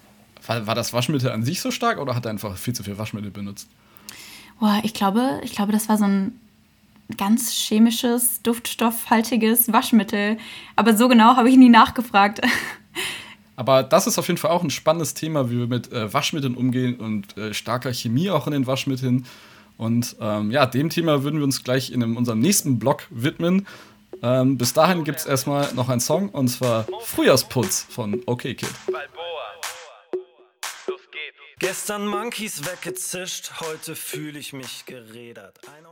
[0.47, 2.99] War, war das Waschmittel an sich so stark oder hat er einfach viel zu viel
[2.99, 3.69] Waschmittel benutzt?
[4.61, 6.39] Boah, ich glaube, ich glaube, das war so ein
[7.17, 10.39] ganz chemisches, duftstoffhaltiges Waschmittel.
[10.77, 12.41] Aber so genau habe ich nie nachgefragt.
[13.57, 16.57] Aber das ist auf jeden Fall auch ein spannendes Thema, wie wir mit äh, Waschmitteln
[16.57, 19.27] umgehen und äh, starker Chemie auch in den Waschmitteln.
[19.77, 23.67] Und ähm, ja, dem Thema würden wir uns gleich in einem, unserem nächsten Blog widmen.
[24.23, 28.67] Ähm, bis dahin gibt es erstmal noch einen Song und zwar Frühjahrsputz von OK Kid.
[31.59, 35.61] Gestern Monkeys weggezischt, heute fühle ich mich gerädert.
[35.67, 35.85] Ein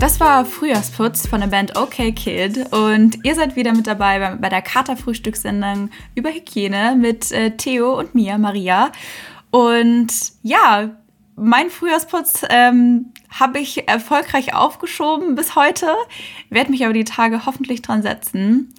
[0.00, 4.48] das war Frühjahrsputz von der Band OK Kid und ihr seid wieder mit dabei bei,
[4.48, 8.92] der Kater-Frühstückssendung über Hygiene mit äh, Theo und mir, Maria.
[9.50, 10.08] Und
[10.42, 10.90] ja,
[11.36, 15.88] mein Frühjahrsputz ähm, habe ich erfolgreich aufgeschoben bis heute,
[16.48, 18.72] werde mich aber die Tage hoffentlich dran setzen.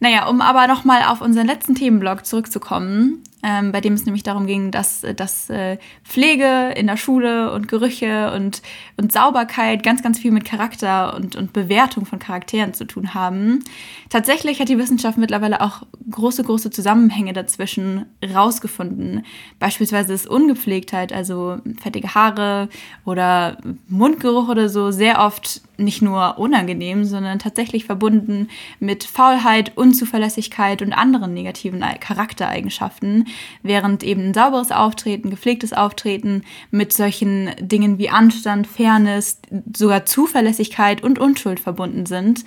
[0.00, 3.22] Naja, um aber nochmal auf unseren letzten Themenblock zurückzukommen.
[3.44, 7.68] Ähm, bei dem es nämlich darum ging, dass, dass äh, Pflege in der Schule und
[7.68, 8.62] Gerüche und,
[8.96, 13.62] und Sauberkeit ganz, ganz viel mit Charakter und, und Bewertung von Charakteren zu tun haben.
[14.08, 19.26] Tatsächlich hat die Wissenschaft mittlerweile auch große, große Zusammenhänge dazwischen rausgefunden.
[19.58, 22.70] Beispielsweise ist Ungepflegtheit, also fettige Haare
[23.04, 30.82] oder Mundgeruch oder so, sehr oft nicht nur unangenehm, sondern tatsächlich verbunden mit Faulheit, Unzuverlässigkeit
[30.82, 33.26] und anderen negativen Charaktereigenschaften,
[33.62, 39.38] während eben ein sauberes Auftreten, gepflegtes Auftreten mit solchen Dingen wie Anstand, Fairness,
[39.76, 42.44] sogar Zuverlässigkeit und Unschuld verbunden sind.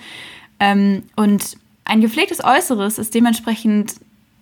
[0.60, 3.94] Ähm, und ein gepflegtes Äußeres ist dementsprechend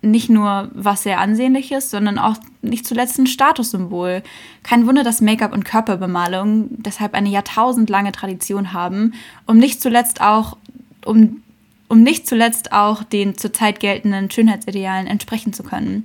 [0.03, 4.23] nicht nur was sehr Ansehnliches, sondern auch nicht zuletzt ein Statussymbol.
[4.63, 9.15] Kein Wunder, dass Make-up und Körperbemalung deshalb eine jahrtausendlange Tradition haben,
[9.47, 10.57] um nicht zuletzt auch,
[11.05, 11.43] um,
[11.89, 16.05] um nicht zuletzt auch den zurzeit geltenden Schönheitsidealen entsprechen zu können.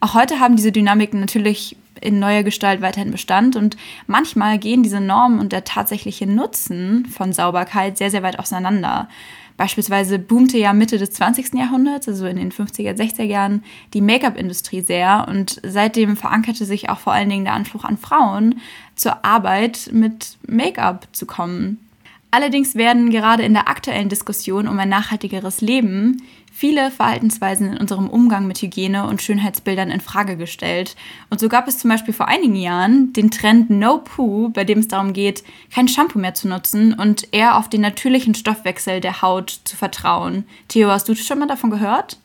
[0.00, 3.76] Auch heute haben diese Dynamiken natürlich in neuer Gestalt weiterhin Bestand und
[4.06, 9.08] manchmal gehen diese Normen und der tatsächliche Nutzen von Sauberkeit sehr, sehr weit auseinander.
[9.56, 11.54] Beispielsweise boomte ja Mitte des 20.
[11.54, 17.00] Jahrhunderts, also in den 50er, 60er Jahren, die Make-up-Industrie sehr und seitdem verankerte sich auch
[17.00, 18.60] vor allen Dingen der Anspruch an Frauen,
[18.94, 21.87] zur Arbeit mit Make-up zu kommen.
[22.30, 26.22] Allerdings werden gerade in der aktuellen Diskussion um ein nachhaltigeres Leben
[26.58, 30.96] viele Verhaltensweisen in unserem Umgang mit Hygiene und Schönheitsbildern in Frage gestellt.
[31.30, 34.80] Und so gab es zum Beispiel vor einigen Jahren den Trend No Poo, bei dem
[34.80, 39.22] es darum geht, kein Shampoo mehr zu nutzen und eher auf den natürlichen Stoffwechsel der
[39.22, 40.44] Haut zu vertrauen.
[40.66, 42.18] Theo, hast du schon mal davon gehört?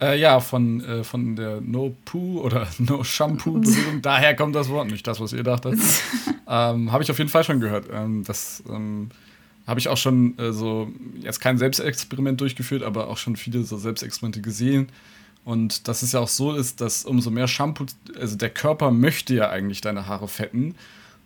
[0.00, 4.02] Äh, ja, von, äh, von der No Poo oder No Shampoo Bewegung.
[4.02, 5.78] Daher kommt das Wort, nicht das, was ihr dachtet.
[6.48, 7.86] ähm, Habe ich auf jeden Fall schon gehört.
[7.92, 9.10] Ähm, das ähm,
[9.66, 13.76] habe ich auch schon äh, so, jetzt kein Selbstexperiment durchgeführt, aber auch schon viele so
[13.76, 14.88] Selbstexperimente gesehen.
[15.44, 17.86] Und dass es ja auch so ist, dass umso mehr Shampoo,
[18.18, 20.74] also der Körper möchte ja eigentlich deine Haare fetten.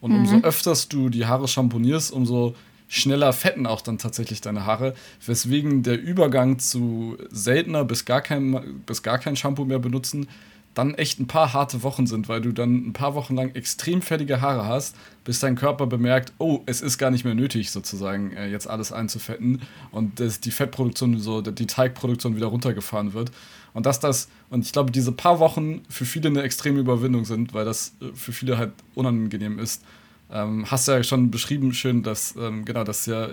[0.01, 0.19] Und mhm.
[0.19, 2.55] umso öfters du die Haare champonierst, umso
[2.89, 4.95] schneller fetten auch dann tatsächlich deine Haare.
[5.25, 10.29] Weswegen der Übergang zu seltener bis gar kein, bis gar kein Shampoo mehr benutzen
[10.77, 14.03] dann echt ein paar harte Wochen sind, weil du dann ein paar Wochen lang extrem
[14.03, 18.33] fettige Haare hast, bis dein Körper bemerkt, oh, es ist gar nicht mehr nötig, sozusagen
[18.37, 23.33] äh, jetzt alles einzufetten und dass die Fettproduktion, so die Teigproduktion wieder runtergefahren wird.
[23.73, 27.55] Und dass das, und ich glaube, diese paar Wochen für viele eine extreme Überwindung sind,
[27.55, 29.83] weil das äh, für viele halt unangenehm ist.
[30.31, 33.29] Ähm, hast du ja schon beschrieben, schön, dass, ähm, genau, dass ja,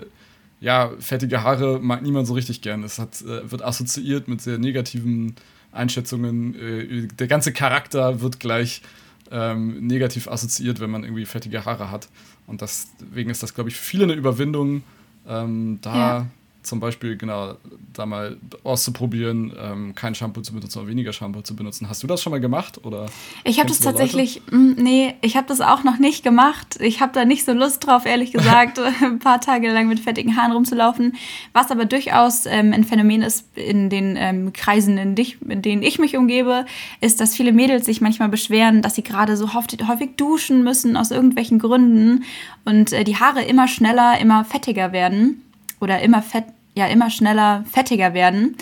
[0.60, 2.84] ja, fettige Haare mag niemand so richtig gern.
[2.84, 5.34] Es hat, äh, wird assoziiert mit sehr negativen
[5.74, 8.82] Einschätzungen, äh, der ganze Charakter wird gleich
[9.30, 12.08] ähm, negativ assoziiert, wenn man irgendwie fettige Haare hat.
[12.46, 14.82] Und deswegen ist das, glaube ich, für viele eine Überwindung,
[15.26, 16.26] ähm, da ja
[16.64, 17.54] zum Beispiel, genau,
[17.92, 21.88] da mal auszuprobieren, ähm, kein Shampoo zu benutzen oder weniger Shampoo zu benutzen.
[21.88, 22.84] Hast du das schon mal gemacht?
[22.84, 23.06] Oder
[23.44, 26.78] ich habe das tatsächlich, mh, mm, nee, ich habe das auch noch nicht gemacht.
[26.80, 30.36] Ich habe da nicht so Lust drauf, ehrlich gesagt, ein paar Tage lang mit fettigen
[30.36, 31.14] Haaren rumzulaufen.
[31.52, 35.82] Was aber durchaus ähm, ein Phänomen ist in den ähm, Kreisen, in, dich, in denen
[35.82, 36.66] ich mich umgebe,
[37.00, 40.96] ist, dass viele Mädels sich manchmal beschweren, dass sie gerade so häufig, häufig duschen müssen
[40.96, 42.24] aus irgendwelchen Gründen
[42.64, 45.42] und äh, die Haare immer schneller, immer fettiger werden
[45.80, 48.56] oder immer fett, ja, immer schneller fettiger werden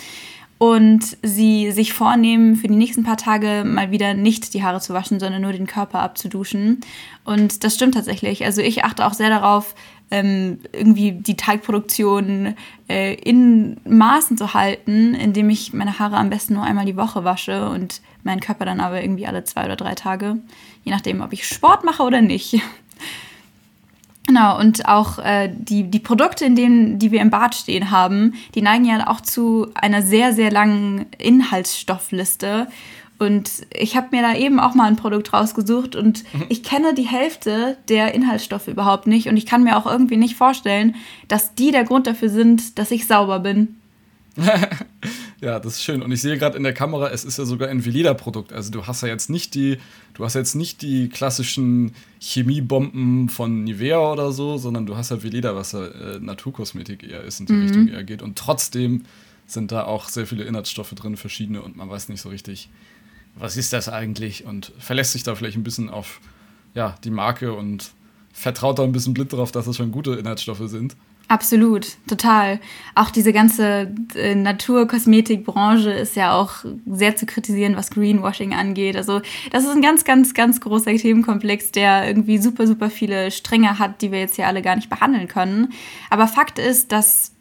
[0.57, 4.93] und sie sich vornehmen, für die nächsten paar Tage mal wieder nicht die Haare zu
[4.93, 6.79] waschen, sondern nur den Körper abzuduschen.
[7.25, 8.45] Und das stimmt tatsächlich.
[8.45, 9.75] Also ich achte auch sehr darauf,
[10.09, 12.55] ähm, irgendwie die Teigproduktion
[12.87, 17.23] äh, in Maßen zu halten, indem ich meine Haare am besten nur einmal die Woche
[17.23, 20.37] wasche und meinen Körper dann aber irgendwie alle zwei oder drei Tage,
[20.83, 22.61] je nachdem, ob ich Sport mache oder nicht.
[24.33, 28.33] Genau, und auch äh, die, die Produkte, in denen, die wir im Bad stehen haben,
[28.55, 32.65] die neigen ja auch zu einer sehr, sehr langen Inhaltsstoffliste.
[33.19, 36.45] Und ich habe mir da eben auch mal ein Produkt rausgesucht und mhm.
[36.49, 39.29] ich kenne die Hälfte der Inhaltsstoffe überhaupt nicht.
[39.29, 40.95] Und ich kann mir auch irgendwie nicht vorstellen,
[41.27, 43.75] dass die der Grund dafür sind, dass ich sauber bin.
[45.41, 46.01] ja, das ist schön.
[46.01, 48.51] Und ich sehe gerade in der Kamera, es ist ja sogar ein Veleda-Produkt.
[48.51, 49.77] Also du hast ja jetzt nicht die,
[50.13, 55.21] du hast jetzt nicht die klassischen Chemiebomben von Nivea oder so, sondern du hast ja
[55.21, 57.61] Veleda, was ja äh, Naturkosmetik eher ist, in die mhm.
[57.63, 58.21] Richtung eher geht.
[58.21, 59.03] Und trotzdem
[59.45, 62.69] sind da auch sehr viele Inhaltsstoffe drin, verschiedene, und man weiß nicht so richtig,
[63.35, 64.45] was ist das eigentlich?
[64.45, 66.21] Und verlässt sich da vielleicht ein bisschen auf
[66.73, 67.91] ja, die Marke und
[68.31, 70.95] vertraut da ein bisschen blind darauf, dass es schon gute Inhaltsstoffe sind.
[71.27, 72.59] Absolut, total.
[72.95, 78.95] Auch diese ganze äh, Naturkosmetikbranche ist ja auch sehr zu kritisieren, was Greenwashing angeht.
[78.95, 83.79] Also das ist ein ganz, ganz, ganz großer Themenkomplex, der irgendwie super, super viele Stränge
[83.79, 85.73] hat, die wir jetzt hier alle gar nicht behandeln können.
[86.09, 87.31] Aber Fakt ist, dass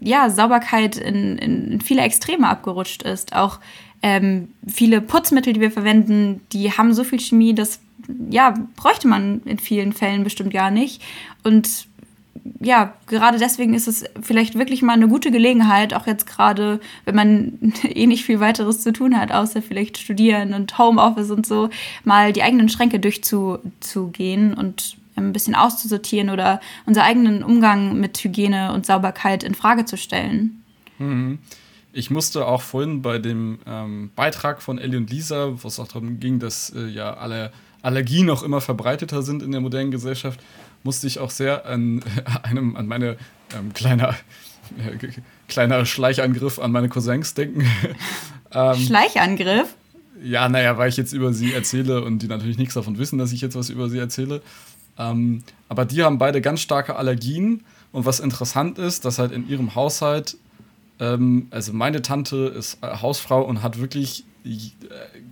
[0.00, 3.34] ja, Sauberkeit in, in viele Extreme abgerutscht ist.
[3.34, 3.58] Auch
[4.06, 7.80] Ähm, viele Putzmittel, die wir verwenden, die haben so viel Chemie, dass
[8.28, 11.00] ja, bräuchte man in vielen Fällen bestimmt gar nicht.
[11.42, 11.86] Und
[12.60, 17.14] ja, gerade deswegen ist es vielleicht wirklich mal eine gute Gelegenheit, auch jetzt gerade, wenn
[17.14, 21.70] man eh nicht viel weiteres zu tun hat, außer vielleicht studieren und Homeoffice und so,
[22.04, 28.72] mal die eigenen Schränke durchzugehen und ein bisschen auszusortieren oder unseren eigenen Umgang mit Hygiene
[28.72, 30.62] und Sauberkeit in Frage zu stellen.
[30.98, 31.38] Mhm.
[31.92, 35.86] Ich musste auch vorhin bei dem ähm, Beitrag von Ellie und Lisa, wo es auch
[35.86, 37.52] darum ging, dass äh, ja alle
[37.82, 40.40] Allergien noch immer verbreiteter sind in der modernen Gesellschaft,
[40.84, 42.02] musste ich auch sehr an
[42.42, 43.16] einem, an meine
[43.56, 44.10] ähm, kleiner,
[44.78, 45.08] äh,
[45.48, 47.66] kleiner Schleichangriff an meine Cousins denken.
[48.52, 49.74] ähm, Schleichangriff?
[50.22, 53.32] Ja, naja, weil ich jetzt über sie erzähle und die natürlich nichts davon wissen, dass
[53.32, 54.42] ich jetzt was über sie erzähle.
[54.98, 57.64] Ähm, aber die haben beide ganz starke Allergien.
[57.92, 60.36] Und was interessant ist, dass halt in ihrem Haushalt,
[60.98, 64.48] ähm, also meine Tante ist äh, Hausfrau und hat wirklich äh,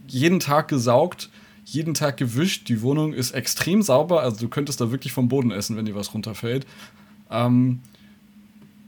[0.07, 1.31] jeden Tag gesaugt,
[1.65, 2.69] jeden Tag gewischt.
[2.69, 4.23] Die Wohnung ist extrem sauber.
[4.23, 6.67] Also du könntest da wirklich vom Boden essen, wenn dir was runterfällt.
[7.31, 7.81] Ähm,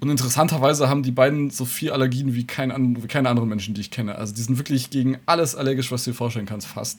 [0.01, 3.81] und interessanterweise haben die beiden so viel Allergien wie, kein, wie keine anderen Menschen, die
[3.81, 4.17] ich kenne.
[4.17, 6.99] Also die sind wirklich gegen alles allergisch, was du dir vorstellen kannst, fast.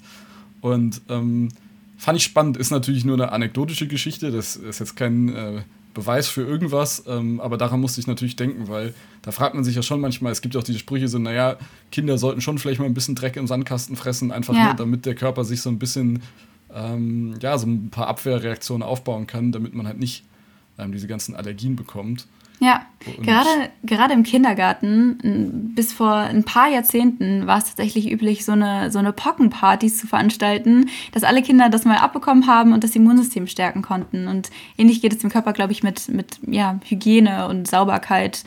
[0.62, 1.50] Und ähm,
[1.98, 2.58] fand ich spannend.
[2.58, 4.32] Ist natürlich nur eine anekdotische Geschichte.
[4.32, 5.62] Das ist jetzt kein äh,
[5.96, 9.76] Beweis für irgendwas, ähm, aber daran musste ich natürlich denken, weil da fragt man sich
[9.76, 11.58] ja schon manchmal, es gibt auch diese Sprüche so, naja,
[11.92, 14.66] Kinder sollten schon vielleicht mal ein bisschen Dreck im Sandkasten fressen, einfach ja.
[14.66, 16.22] nur, damit der Körper sich so ein bisschen,
[16.72, 20.26] ähm, ja, so ein paar Abwehrreaktionen aufbauen kann, damit man halt nicht
[20.78, 22.28] ähm, diese ganzen Allergien bekommt.
[22.60, 22.86] Ja,
[23.22, 28.92] gerade, gerade im Kindergarten, bis vor ein paar Jahrzehnten war es tatsächlich üblich, so eine,
[28.92, 33.48] so eine Pockenpartys zu veranstalten, dass alle Kinder das mal abbekommen haben und das Immunsystem
[33.48, 34.28] stärken konnten.
[34.28, 38.46] Und ähnlich geht es dem Körper, glaube ich, mit, mit ja, Hygiene und Sauberkeit.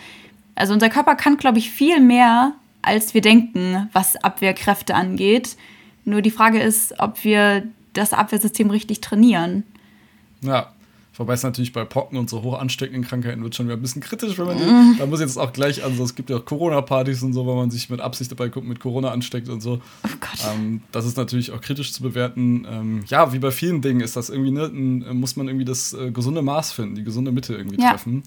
[0.55, 5.57] Also unser Körper kann, glaube ich, viel mehr, als wir denken, was Abwehrkräfte angeht.
[6.05, 9.65] Nur die Frage ist, ob wir das Abwehrsystem richtig trainieren.
[10.41, 10.73] Ja,
[11.19, 14.01] Wobei es natürlich bei Pocken und so hoch ansteckenden Krankheiten wird schon wieder ein bisschen
[14.01, 14.99] kritisch, wenn man mm.
[14.99, 17.57] da muss jetzt auch gleich an, so, es gibt ja auch Corona-Partys und so, wo
[17.57, 19.81] man sich mit Absicht dabei mit Corona ansteckt und so.
[20.05, 20.55] Oh Gott.
[20.55, 22.65] Ähm, das ist natürlich auch kritisch zu bewerten.
[22.71, 24.69] Ähm, ja, wie bei vielen Dingen ist das irgendwie, ne,
[25.13, 27.91] muss man irgendwie das äh, gesunde Maß finden, die gesunde Mitte irgendwie ja.
[27.91, 28.23] treffen.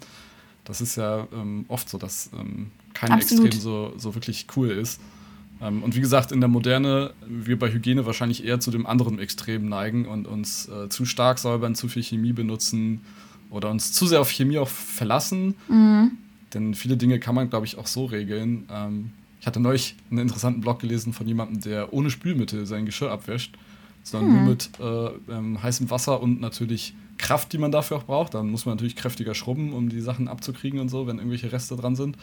[0.66, 3.46] Das ist ja ähm, oft so, dass ähm, kein Absolut.
[3.46, 5.00] Extrem so, so wirklich cool ist.
[5.62, 9.20] Ähm, und wie gesagt, in der Moderne, wir bei Hygiene wahrscheinlich eher zu dem anderen
[9.20, 13.02] Extrem neigen und uns äh, zu stark säubern, zu viel Chemie benutzen
[13.50, 15.56] oder uns zu sehr auf Chemie auch verlassen.
[15.68, 16.12] Mhm.
[16.54, 18.66] Denn viele Dinge kann man, glaube ich, auch so regeln.
[18.72, 23.12] Ähm, ich hatte neulich einen interessanten Blog gelesen von jemandem, der ohne Spülmittel sein Geschirr
[23.12, 23.58] abwäscht,
[24.04, 24.38] sondern mhm.
[24.38, 28.34] nur mit äh, ähm, heißem Wasser und natürlich Kraft, die man dafür auch braucht.
[28.34, 31.76] Dann muss man natürlich kräftiger schrubben, um die Sachen abzukriegen und so, wenn irgendwelche Reste
[31.76, 32.18] dran sind.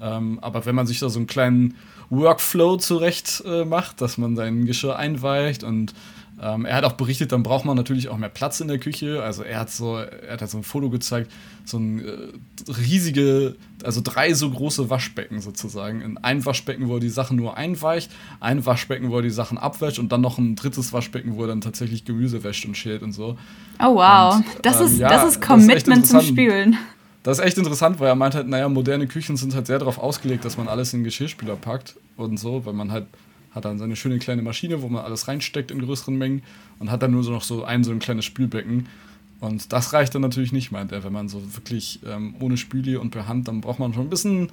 [0.00, 1.74] Ähm, aber wenn man sich da so einen kleinen
[2.10, 5.94] Workflow zurecht äh, macht, dass man sein Geschirr einweicht und
[6.42, 9.22] ähm, er hat auch berichtet, dann braucht man natürlich auch mehr Platz in der Küche.
[9.22, 11.30] Also er hat so, er hat halt so ein Foto gezeigt,
[11.64, 13.54] so ein äh, riesige,
[13.84, 16.00] also drei so große Waschbecken sozusagen.
[16.00, 19.58] In ein Waschbecken, wo er die Sachen nur einweicht, ein Waschbecken, wo er die Sachen
[19.58, 23.02] abwäscht und dann noch ein drittes Waschbecken, wo er dann tatsächlich Gemüse wäscht und schält
[23.02, 23.38] und so.
[23.78, 26.76] Oh wow, und, das, ähm, ist, ja, das ist Commitment das ist zum Spülen.
[27.24, 29.98] Das ist echt interessant, weil er meint halt, naja, moderne Küchen sind halt sehr darauf
[29.98, 33.06] ausgelegt, dass man alles in den Geschirrspüler packt und so, weil man halt
[33.54, 36.42] hat dann seine schöne kleine Maschine, wo man alles reinsteckt in größeren Mengen
[36.80, 38.88] und hat dann nur so noch so ein so ein kleines Spülbecken.
[39.40, 42.96] Und das reicht dann natürlich nicht, meint er, wenn man so wirklich ähm, ohne Spüli
[42.96, 44.50] und per Hand, dann braucht man schon ein bisschen,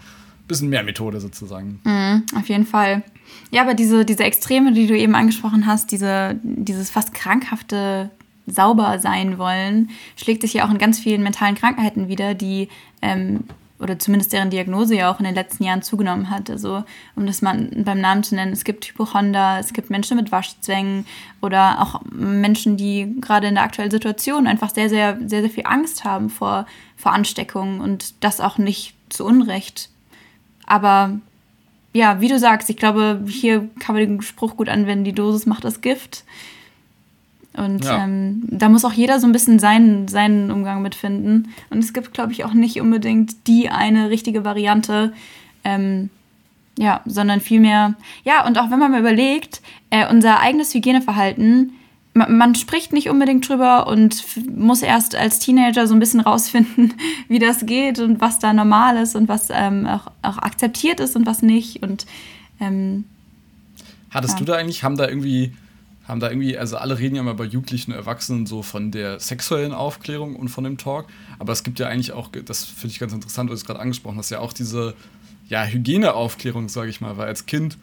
[0.48, 1.80] bisschen mehr Methode sozusagen.
[1.84, 3.04] Mhm, auf jeden Fall.
[3.50, 8.12] Ja, aber diese, diese Extreme, die du eben angesprochen hast, diese, dieses fast krankhafte
[8.52, 12.70] sauber sein wollen, schlägt sich ja auch in ganz vielen mentalen Krankheiten wieder, die
[13.02, 13.46] ähm,
[13.82, 16.50] oder zumindest deren Diagnose ja auch in den letzten Jahren zugenommen hat.
[16.52, 16.84] Also,
[17.16, 21.08] um das mal beim Namen zu nennen, es gibt Hypochonder, es gibt Menschen mit Waschzwängen
[21.42, 25.66] oder auch Menschen, die gerade in der aktuellen Situation einfach sehr, sehr, sehr, sehr viel
[25.66, 29.90] Angst haben vor, vor Ansteckungen und das auch nicht zu Unrecht.
[30.68, 31.20] Aber
[31.94, 35.48] ja, wie du sagst, ich glaube, hier kann man den Spruch gut anwenden, die Dosis
[35.48, 36.24] macht das Gift.
[37.54, 38.04] Und ja.
[38.04, 41.50] ähm, da muss auch jeder so ein bisschen seinen, seinen Umgang mitfinden.
[41.70, 45.14] Und es gibt, glaube ich, auch nicht unbedingt die eine richtige Variante.
[45.64, 46.10] Ähm,
[46.78, 51.74] ja, sondern vielmehr, ja, und auch wenn man mal überlegt, äh, unser eigenes Hygieneverhalten,
[52.14, 56.94] man, man, spricht nicht unbedingt drüber und muss erst als Teenager so ein bisschen rausfinden,
[57.28, 61.16] wie das geht und was da normal ist und was ähm, auch, auch akzeptiert ist
[61.16, 61.84] und was nicht.
[61.84, 62.06] Und
[62.60, 63.06] ähm,
[64.10, 64.40] Hattest ja.
[64.40, 65.54] du da eigentlich, haben da irgendwie
[66.12, 69.20] haben da irgendwie, also alle reden ja mal bei Jugendlichen und Erwachsenen so von der
[69.20, 71.08] sexuellen Aufklärung und von dem Talk.
[71.40, 74.18] Aber es gibt ja eigentlich auch, das finde ich ganz interessant, was du gerade angesprochen
[74.18, 74.94] hast, ja auch diese
[75.48, 77.78] ja, Hygieneaufklärung, sage ich mal, weil als Kind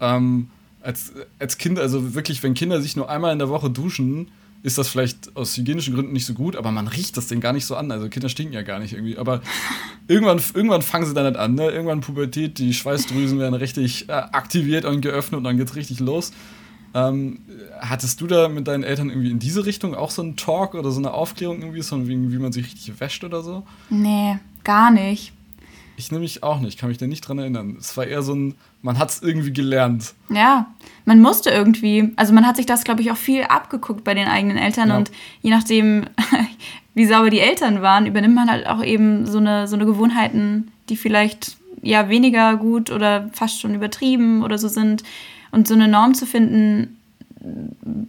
[0.00, 0.48] ähm,
[0.82, 4.28] als, als Kind, also wirklich, wenn Kinder sich nur einmal in der Woche duschen,
[4.62, 7.54] ist das vielleicht aus hygienischen Gründen nicht so gut, aber man riecht das denen gar
[7.54, 7.90] nicht so an.
[7.90, 9.16] Also Kinder stinken ja gar nicht irgendwie.
[9.16, 9.40] Aber
[10.08, 11.70] irgendwann, irgendwann fangen sie dann nicht an, ne?
[11.70, 16.32] Irgendwann Pubertät, die Schweißdrüsen werden richtig äh, aktiviert und geöffnet und dann geht's richtig los.
[16.92, 17.40] Ähm,
[17.80, 20.90] hattest du da mit deinen Eltern irgendwie in diese Richtung auch so einen Talk oder
[20.90, 23.64] so eine Aufklärung irgendwie, so wie, wie man sich richtig wäscht oder so?
[23.90, 25.32] Nee, gar nicht.
[25.96, 27.76] Ich nämlich auch nicht, kann mich da nicht dran erinnern.
[27.78, 30.14] Es war eher so ein, man hat es irgendwie gelernt.
[30.30, 30.66] Ja,
[31.04, 34.26] man musste irgendwie, also man hat sich das, glaube ich, auch viel abgeguckt bei den
[34.26, 34.96] eigenen Eltern Ja.
[34.96, 35.10] und
[35.42, 36.06] je nachdem,
[36.94, 40.72] wie sauber die Eltern waren, übernimmt man halt auch eben so eine, so eine Gewohnheiten,
[40.88, 45.02] die vielleicht ja weniger gut oder fast schon übertrieben oder so sind.
[45.50, 46.96] Und so eine Norm zu finden,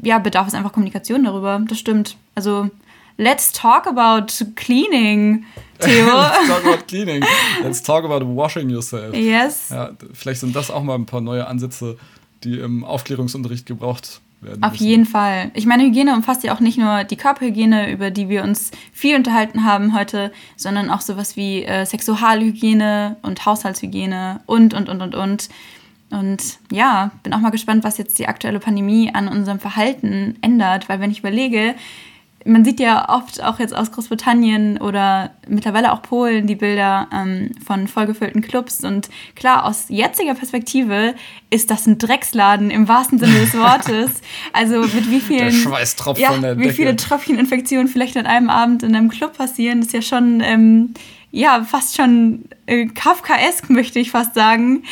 [0.03, 1.61] ja, bedarf es einfach Kommunikation darüber.
[1.67, 2.17] Das stimmt.
[2.35, 2.69] Also,
[3.17, 5.45] let's talk about cleaning,
[5.79, 6.05] Theo.
[6.05, 7.23] Let's talk about cleaning.
[7.63, 9.15] Let's talk about washing yourself.
[9.15, 9.69] yes.
[9.69, 11.97] Ja, vielleicht sind das auch mal ein paar neue Ansätze,
[12.43, 14.63] die im Aufklärungsunterricht gebraucht werden.
[14.63, 14.87] Auf müssen.
[14.87, 15.51] jeden Fall.
[15.53, 19.15] Ich meine, Hygiene umfasst ja auch nicht nur die Körperhygiene, über die wir uns viel
[19.15, 25.15] unterhalten haben heute, sondern auch sowas wie äh, Sexualhygiene und Haushaltshygiene und, und, und, und,
[25.15, 25.49] und.
[26.11, 30.89] Und ja, bin auch mal gespannt, was jetzt die aktuelle Pandemie an unserem Verhalten ändert,
[30.89, 31.75] weil wenn ich überlege,
[32.45, 37.51] man sieht ja oft auch jetzt aus Großbritannien oder mittlerweile auch Polen die Bilder ähm,
[37.65, 38.83] von vollgefüllten Clubs.
[38.83, 41.15] Und klar, aus jetziger Perspektive
[41.49, 44.21] ist das ein Drecksladen im wahrsten Sinne des Wortes.
[44.53, 45.51] Also mit wie vielen,
[46.17, 46.73] ja, wie Decke.
[46.73, 50.93] viele Tröpfcheninfektionen vielleicht an einem Abend in einem Club passieren, ist ja schon, ähm,
[51.31, 54.83] ja, fast schon äh, Kafkaesk, möchte ich fast sagen.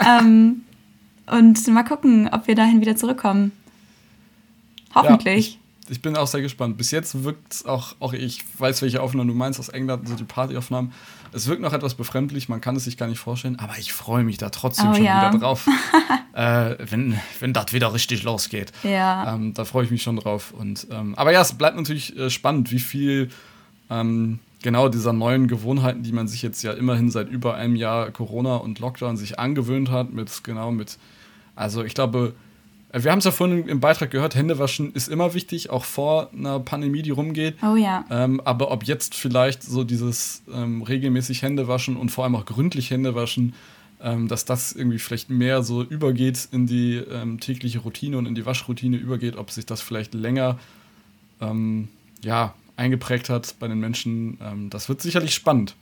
[0.00, 0.62] ähm,
[1.26, 3.52] und mal gucken, ob wir dahin wieder zurückkommen.
[4.94, 5.52] Hoffentlich.
[5.52, 6.76] Ja, ich, ich bin auch sehr gespannt.
[6.76, 10.14] Bis jetzt wirkt es auch, auch ich weiß, welche Aufnahmen du meinst aus England, so
[10.14, 10.92] die Partyaufnahmen.
[11.32, 14.24] Es wirkt noch etwas befremdlich, man kann es sich gar nicht vorstellen, aber ich freue
[14.24, 15.28] mich da trotzdem Oh schon ja.
[15.30, 15.66] wieder drauf.
[16.32, 18.72] äh, wenn wenn das wieder richtig losgeht.
[18.82, 19.34] Ja.
[19.34, 20.52] Ähm, da freue ich mich schon drauf.
[20.52, 23.30] Und, ähm, aber ja, es bleibt natürlich äh, spannend, wie viel
[23.90, 28.10] ähm, genau dieser neuen Gewohnheiten, die man sich jetzt ja immerhin seit über einem Jahr
[28.10, 30.98] Corona und Lockdown sich angewöhnt hat, mit genau mit,
[31.54, 32.34] also ich glaube,
[32.92, 36.30] äh, wir haben es ja vorhin im Beitrag gehört, Händewaschen ist immer wichtig, auch vor
[36.32, 37.56] einer Pandemie, die rumgeht.
[37.62, 38.04] Oh ja.
[38.10, 42.90] Ähm, aber ob jetzt vielleicht so dieses ähm, regelmäßig Händewaschen und vor allem auch gründlich
[42.90, 43.54] Händewaschen,
[44.00, 48.34] ähm, dass das irgendwie vielleicht mehr so übergeht in die ähm, tägliche Routine und in
[48.34, 50.58] die Waschroutine übergeht, ob sich das vielleicht länger
[51.40, 51.88] ähm,
[52.22, 55.74] ja, eingeprägt hat bei den Menschen, ähm, das wird sicherlich spannend.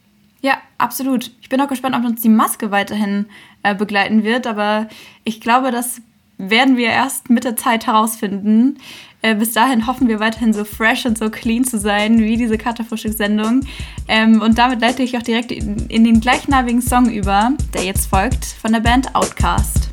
[0.43, 1.31] Ja, absolut.
[1.41, 3.27] Ich bin auch gespannt, ob uns die Maske weiterhin
[3.63, 4.89] äh, begleiten wird, aber
[5.25, 6.01] ich glaube, das
[6.39, 8.79] werden wir erst mit der Zeit herausfinden.
[9.23, 12.59] Äh, bis dahin hoffen wir weiterhin so fresh und so clean zu sein wie diese
[12.59, 13.67] Katerfrühstückssendung.
[14.09, 18.07] Ähm, und damit leite ich auch direkt in, in den gleichnamigen Song über, der jetzt
[18.07, 19.86] folgt, von der Band Outcast.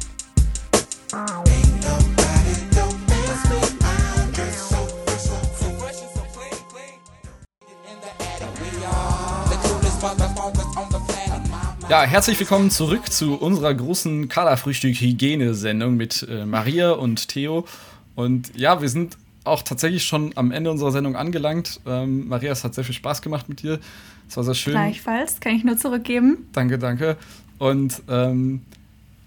[11.93, 17.67] Ja, herzlich willkommen zurück zu unserer großen Kaderfrühstück-Hygiene-Sendung mit äh, Maria und Theo.
[18.15, 21.81] Und ja, wir sind auch tatsächlich schon am Ende unserer Sendung angelangt.
[21.85, 23.79] Ähm, Maria, es hat sehr viel Spaß gemacht mit dir.
[24.27, 24.73] Es war sehr schön.
[24.73, 26.47] Gleichfalls, kann ich nur zurückgeben.
[26.51, 27.15] Danke, danke.
[27.59, 28.61] Und ähm,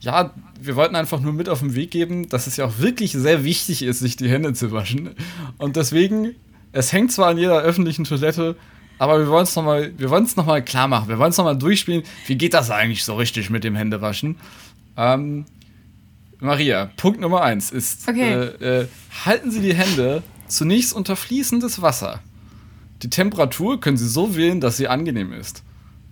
[0.01, 3.13] ja, wir wollten einfach nur mit auf den Weg geben, dass es ja auch wirklich
[3.13, 5.11] sehr wichtig ist, sich die Hände zu waschen.
[5.59, 6.35] Und deswegen,
[6.73, 8.57] es hängt zwar an jeder öffentlichen Toilette,
[8.99, 11.09] aber wir wollen es nochmal, wir wollen es nochmal klar machen.
[11.09, 12.03] Wir wollen es nochmal durchspielen.
[12.27, 14.37] Wie geht das eigentlich so richtig mit dem Händewaschen?
[14.97, 15.45] Ähm,
[16.39, 18.33] Maria, Punkt Nummer eins ist, Okay.
[18.33, 18.89] äh, äh,
[19.25, 22.21] halten Sie die Hände zunächst unter fließendes Wasser.
[23.03, 25.63] Die Temperatur können Sie so wählen, dass sie angenehm ist.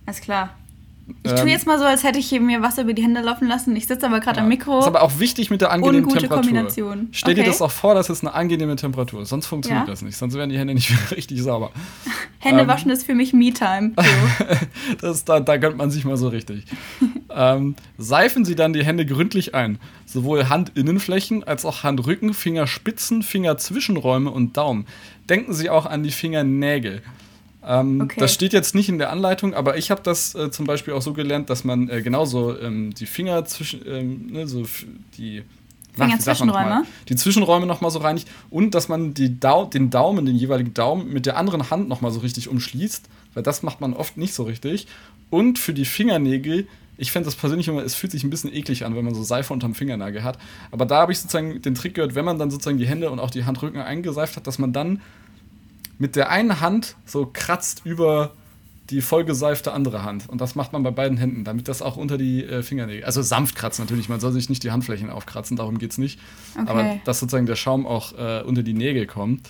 [0.05, 0.55] Alles klar.
[1.23, 3.21] Ich Ähm, tue jetzt mal so, als hätte ich hier mir Wasser über die Hände
[3.21, 3.75] laufen lassen.
[3.75, 4.79] Ich sitze aber gerade am Mikro.
[4.79, 6.41] Ist aber auch wichtig mit der angenehmen Ungute Temperatur.
[6.43, 7.09] Kombination.
[7.11, 7.49] Stell dir Okay.
[7.51, 9.29] das auch vor, dass es eine angenehme Temperatur ist.
[9.29, 9.91] Sonst funktioniert Ja.
[9.91, 10.17] das nicht.
[10.17, 11.71] Sonst werden die Hände nicht richtig sauber.
[12.39, 13.93] Hände ähm, waschen ist für mich Me-Time.
[15.01, 16.65] Das, da, da gönnt man sich mal so richtig.
[17.29, 19.79] ähm, seifen Sie dann die Hände gründlich ein.
[20.05, 24.85] Sowohl Handinnenflächen als auch Handrücken, Fingerspitzen, Fingerzwischenräume und Daumen.
[25.29, 27.01] Denken Sie auch an die Fingernägel.
[27.65, 28.19] Ähm, Okay.
[28.19, 31.01] Das steht jetzt nicht in der Anleitung, aber ich habe das äh, zum Beispiel auch
[31.01, 34.65] so gelernt, dass man äh, genauso ähm, die Finger zwischen, ähm, ne, so
[35.17, 35.43] die
[35.97, 36.05] mal?
[36.05, 36.83] Fingerzwischenräume?
[37.09, 41.25] die Zwischenräume nochmal so reinigt und dass man Dau den Daumen, den jeweiligen Daumen mit
[41.25, 44.87] der anderen Hand nochmal so richtig umschließt, weil das macht man oft nicht so richtig.
[45.29, 48.85] Und für die Fingernägel, ich fände das persönlich immer, es fühlt sich ein bisschen eklig
[48.85, 50.37] an, wenn man so Seife unterm Fingernagel hat.
[50.71, 53.19] Aber da habe ich sozusagen den Trick gehört, wenn man dann sozusagen die Hände und
[53.19, 55.01] auch die Handrücken eingeseift hat, dass man dann
[55.97, 58.31] mit der einen Hand so kratzt über
[58.89, 60.29] die vollgeseifte andere Hand.
[60.29, 63.21] Und das macht man bei beiden Händen, damit das auch unter die äh, Fingernägel, also
[63.23, 66.19] sanft kratzen natürlich, man soll sich nicht die Handflächen aufkratzen, darum geht es nicht.
[66.53, 66.69] Okay.
[66.69, 69.49] Aber dass sozusagen der Schaum auch äh, unter die Nägel kommt.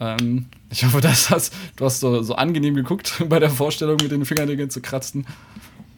[0.00, 4.10] Ähm, ich hoffe, dass das, du hast so, so angenehm geguckt bei der Vorstellung, mit
[4.10, 5.26] den Fingernägeln zu kratzen,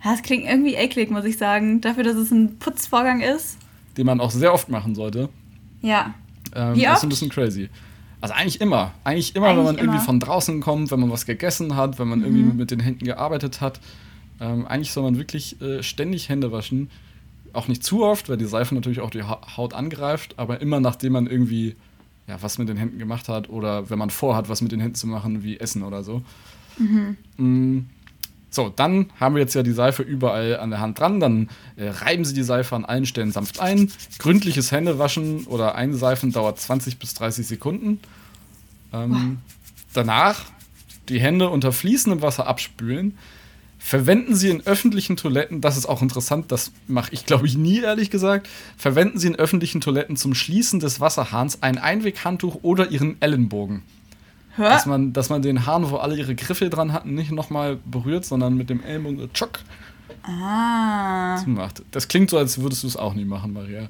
[0.05, 1.81] Ja, Das klingt irgendwie eklig, muss ich sagen.
[1.81, 3.57] Dafür, dass es ein Putzvorgang ist.
[3.97, 5.29] den man auch sehr oft machen sollte.
[5.81, 6.15] Ja.
[6.57, 7.03] Ähm, Wie Das ist oft?
[7.05, 7.69] ein bisschen crazy.
[8.21, 8.93] Also eigentlich immer.
[9.05, 10.05] Eigentlich immer, wenn Eigentlich man irgendwie immer.
[10.05, 12.25] von draußen kommt, wenn man was gegessen hat, wenn man Mhm.
[12.25, 13.81] irgendwie mit den Händen gearbeitet hat.
[14.41, 16.91] Ähm, eigentlich soll man wirklich äh, ständig Hände waschen.
[17.53, 20.81] Auch nicht zu oft, weil die Seife natürlich auch die Ha- Haut angreift, aber immer
[20.81, 21.77] nachdem man irgendwie
[22.27, 24.97] ja, was mit den Händen gemacht hat oder wenn man vorhat, was mit den Händen
[24.97, 26.23] zu machen, wie Essen oder so.
[27.37, 27.81] Mm,
[28.51, 31.21] So, dann haben wir jetzt ja die Seife überall an der Hand dran.
[31.21, 33.93] Dann äh, reiben Sie die Seife an allen Stellen sanft ein.
[34.19, 38.01] Gründliches Händewaschen oder Einseifen dauert 20 bis 30 Sekunden.
[38.93, 39.39] Ähm,
[39.93, 40.45] Danach
[41.09, 43.17] die Hände unter fließendem Wasser abspülen.
[43.79, 47.81] Verwenden Sie in öffentlichen Toiletten, das ist auch interessant, das mache ich glaube ich nie,
[47.81, 48.49] ehrlich gesagt.
[48.77, 53.83] Verwenden Sie in öffentlichen Toiletten zum Schließen des Wasserhahns ein Einweghandtuch oder Ihren Ellenbogen.
[54.59, 54.69] Hör?
[54.71, 58.25] Dass man, dass man den Hahn, wo alle ihre Griffe dran hatten, nicht nochmal berührt,
[58.25, 59.61] sondern mit dem Ellenbogen so tschock
[60.25, 61.37] Ah.
[61.43, 61.83] zumacht.
[61.91, 63.89] Das klingt so, als würdest du es auch nie machen, Maria.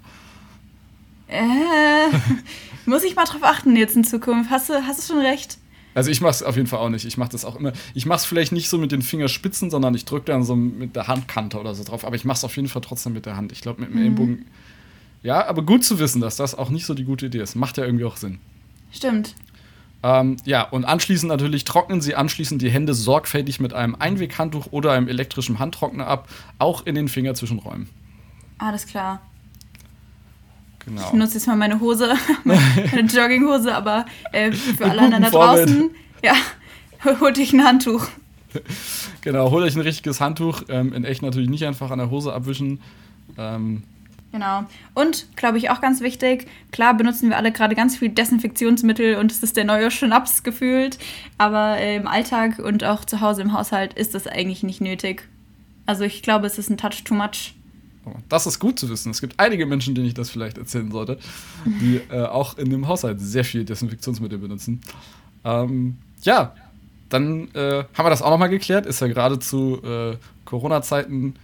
[1.26, 2.08] Äh.
[2.86, 4.50] muss ich mal drauf achten jetzt in Zukunft.
[4.50, 5.58] Hast du, hast du schon recht?
[5.94, 7.04] Also ich mache es auf jeden Fall auch nicht.
[7.06, 7.72] Ich mache das auch immer.
[7.94, 10.94] Ich mache es vielleicht nicht so mit den Fingerspitzen, sondern ich drücke dann so mit
[10.94, 12.04] der Handkante oder so drauf.
[12.04, 13.50] Aber ich mache es auf jeden Fall trotzdem mit der Hand.
[13.52, 14.46] Ich glaube mit dem Ellenbogen.
[15.22, 17.56] Ja, aber gut zu wissen, dass das auch nicht so die gute Idee ist.
[17.56, 18.38] Macht ja irgendwie auch Sinn.
[18.92, 19.34] Stimmt.
[20.02, 24.92] Ähm, ja, und anschließend natürlich trocknen Sie anschließend die Hände sorgfältig mit einem Einweghandtuch oder
[24.92, 26.28] einem elektrischen Handtrockner ab,
[26.58, 27.88] auch in den Fingerzwischenräumen.
[28.58, 29.20] Alles klar.
[30.84, 31.02] Genau.
[31.02, 35.90] Ich benutze jetzt mal meine Hose, meine Jogginghose, aber äh, für alle anderen da draußen,
[36.22, 36.34] ja,
[37.20, 38.08] hol dich ein Handtuch.
[39.20, 40.62] Genau, holt euch ein richtiges Handtuch.
[40.68, 42.80] Ähm, in echt natürlich nicht einfach an der Hose abwischen.
[43.36, 43.82] Ähm,
[44.30, 44.64] Genau.
[44.94, 49.32] Und, glaube ich, auch ganz wichtig, klar benutzen wir alle gerade ganz viel Desinfektionsmittel und
[49.32, 50.98] es ist der neue Schnaps gefühlt,
[51.38, 55.26] aber äh, im Alltag und auch zu Hause im Haushalt ist das eigentlich nicht nötig.
[55.86, 57.54] Also ich glaube, es ist ein Touch too much.
[58.28, 59.10] das ist gut zu wissen.
[59.10, 61.18] Es gibt einige Menschen, denen ich das vielleicht erzählen sollte,
[61.64, 64.82] die äh, auch in dem Haushalt sehr viel Desinfektionsmittel benutzen.
[65.44, 66.54] Ähm, ja,
[67.08, 68.84] dann äh, haben wir das auch nochmal geklärt.
[68.84, 71.34] Ist ja gerade zu äh, Corona-Zeiten.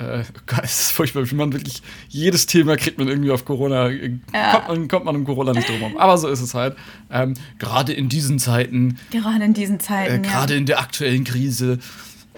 [0.00, 0.24] Äh,
[0.62, 3.88] es ist furchtbar, wie man wirklich jedes Thema kriegt man irgendwie auf Corona.
[3.90, 4.52] äh, Ja.
[4.60, 5.96] Kommt, man, kommt man um Corona nicht drum herum.
[5.98, 6.76] Aber so ist es halt.
[7.10, 10.22] Ähm, gerade in diesen Zeiten Gerade in diesen Äh, Zeiten.
[10.22, 10.58] Gerade ja.
[10.58, 11.78] in der aktuellen Krise.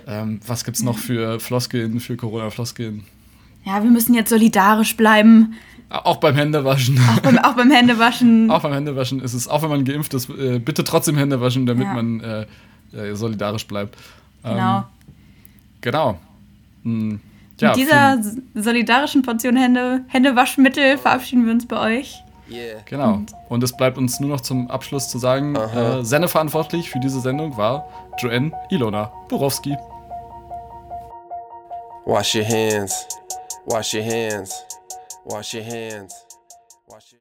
[0.06, 3.04] Ähm, was gibt's noch für Floskeln, für Corona-Floskeln?
[3.64, 5.54] ja, wir müssen jetzt solidarisch bleiben.
[5.88, 6.98] Auch beim Händewaschen.
[6.98, 8.50] Auch beim, auch beim Händewaschen.
[8.50, 11.66] auch beim Händewaschen ist es, auch wenn man geimpft ist, äh, bitte trotzdem Hände waschen,
[11.66, 11.92] damit Ja.
[11.94, 12.46] man äh,
[12.92, 13.96] äh, solidarisch bleibt.
[14.42, 14.84] Ähm, Genau.
[15.82, 16.18] Genau.
[16.82, 17.20] Hm,
[17.62, 18.18] ja, Mit dieser
[18.54, 22.22] solidarischen Portion Hände, Händewaschmittel verabschieden wir uns bei euch.
[22.84, 23.22] Genau.
[23.48, 27.56] Und es bleibt uns nur noch zum Abschluss zu sagen, äh, sendeverantwortlich für diese Sendung
[27.56, 27.88] war
[28.18, 29.76] Joanne Ilona Borowski.
[32.04, 33.06] Wash your hands.
[33.64, 34.64] Wash your hands.
[35.24, 36.31] Wash your hands.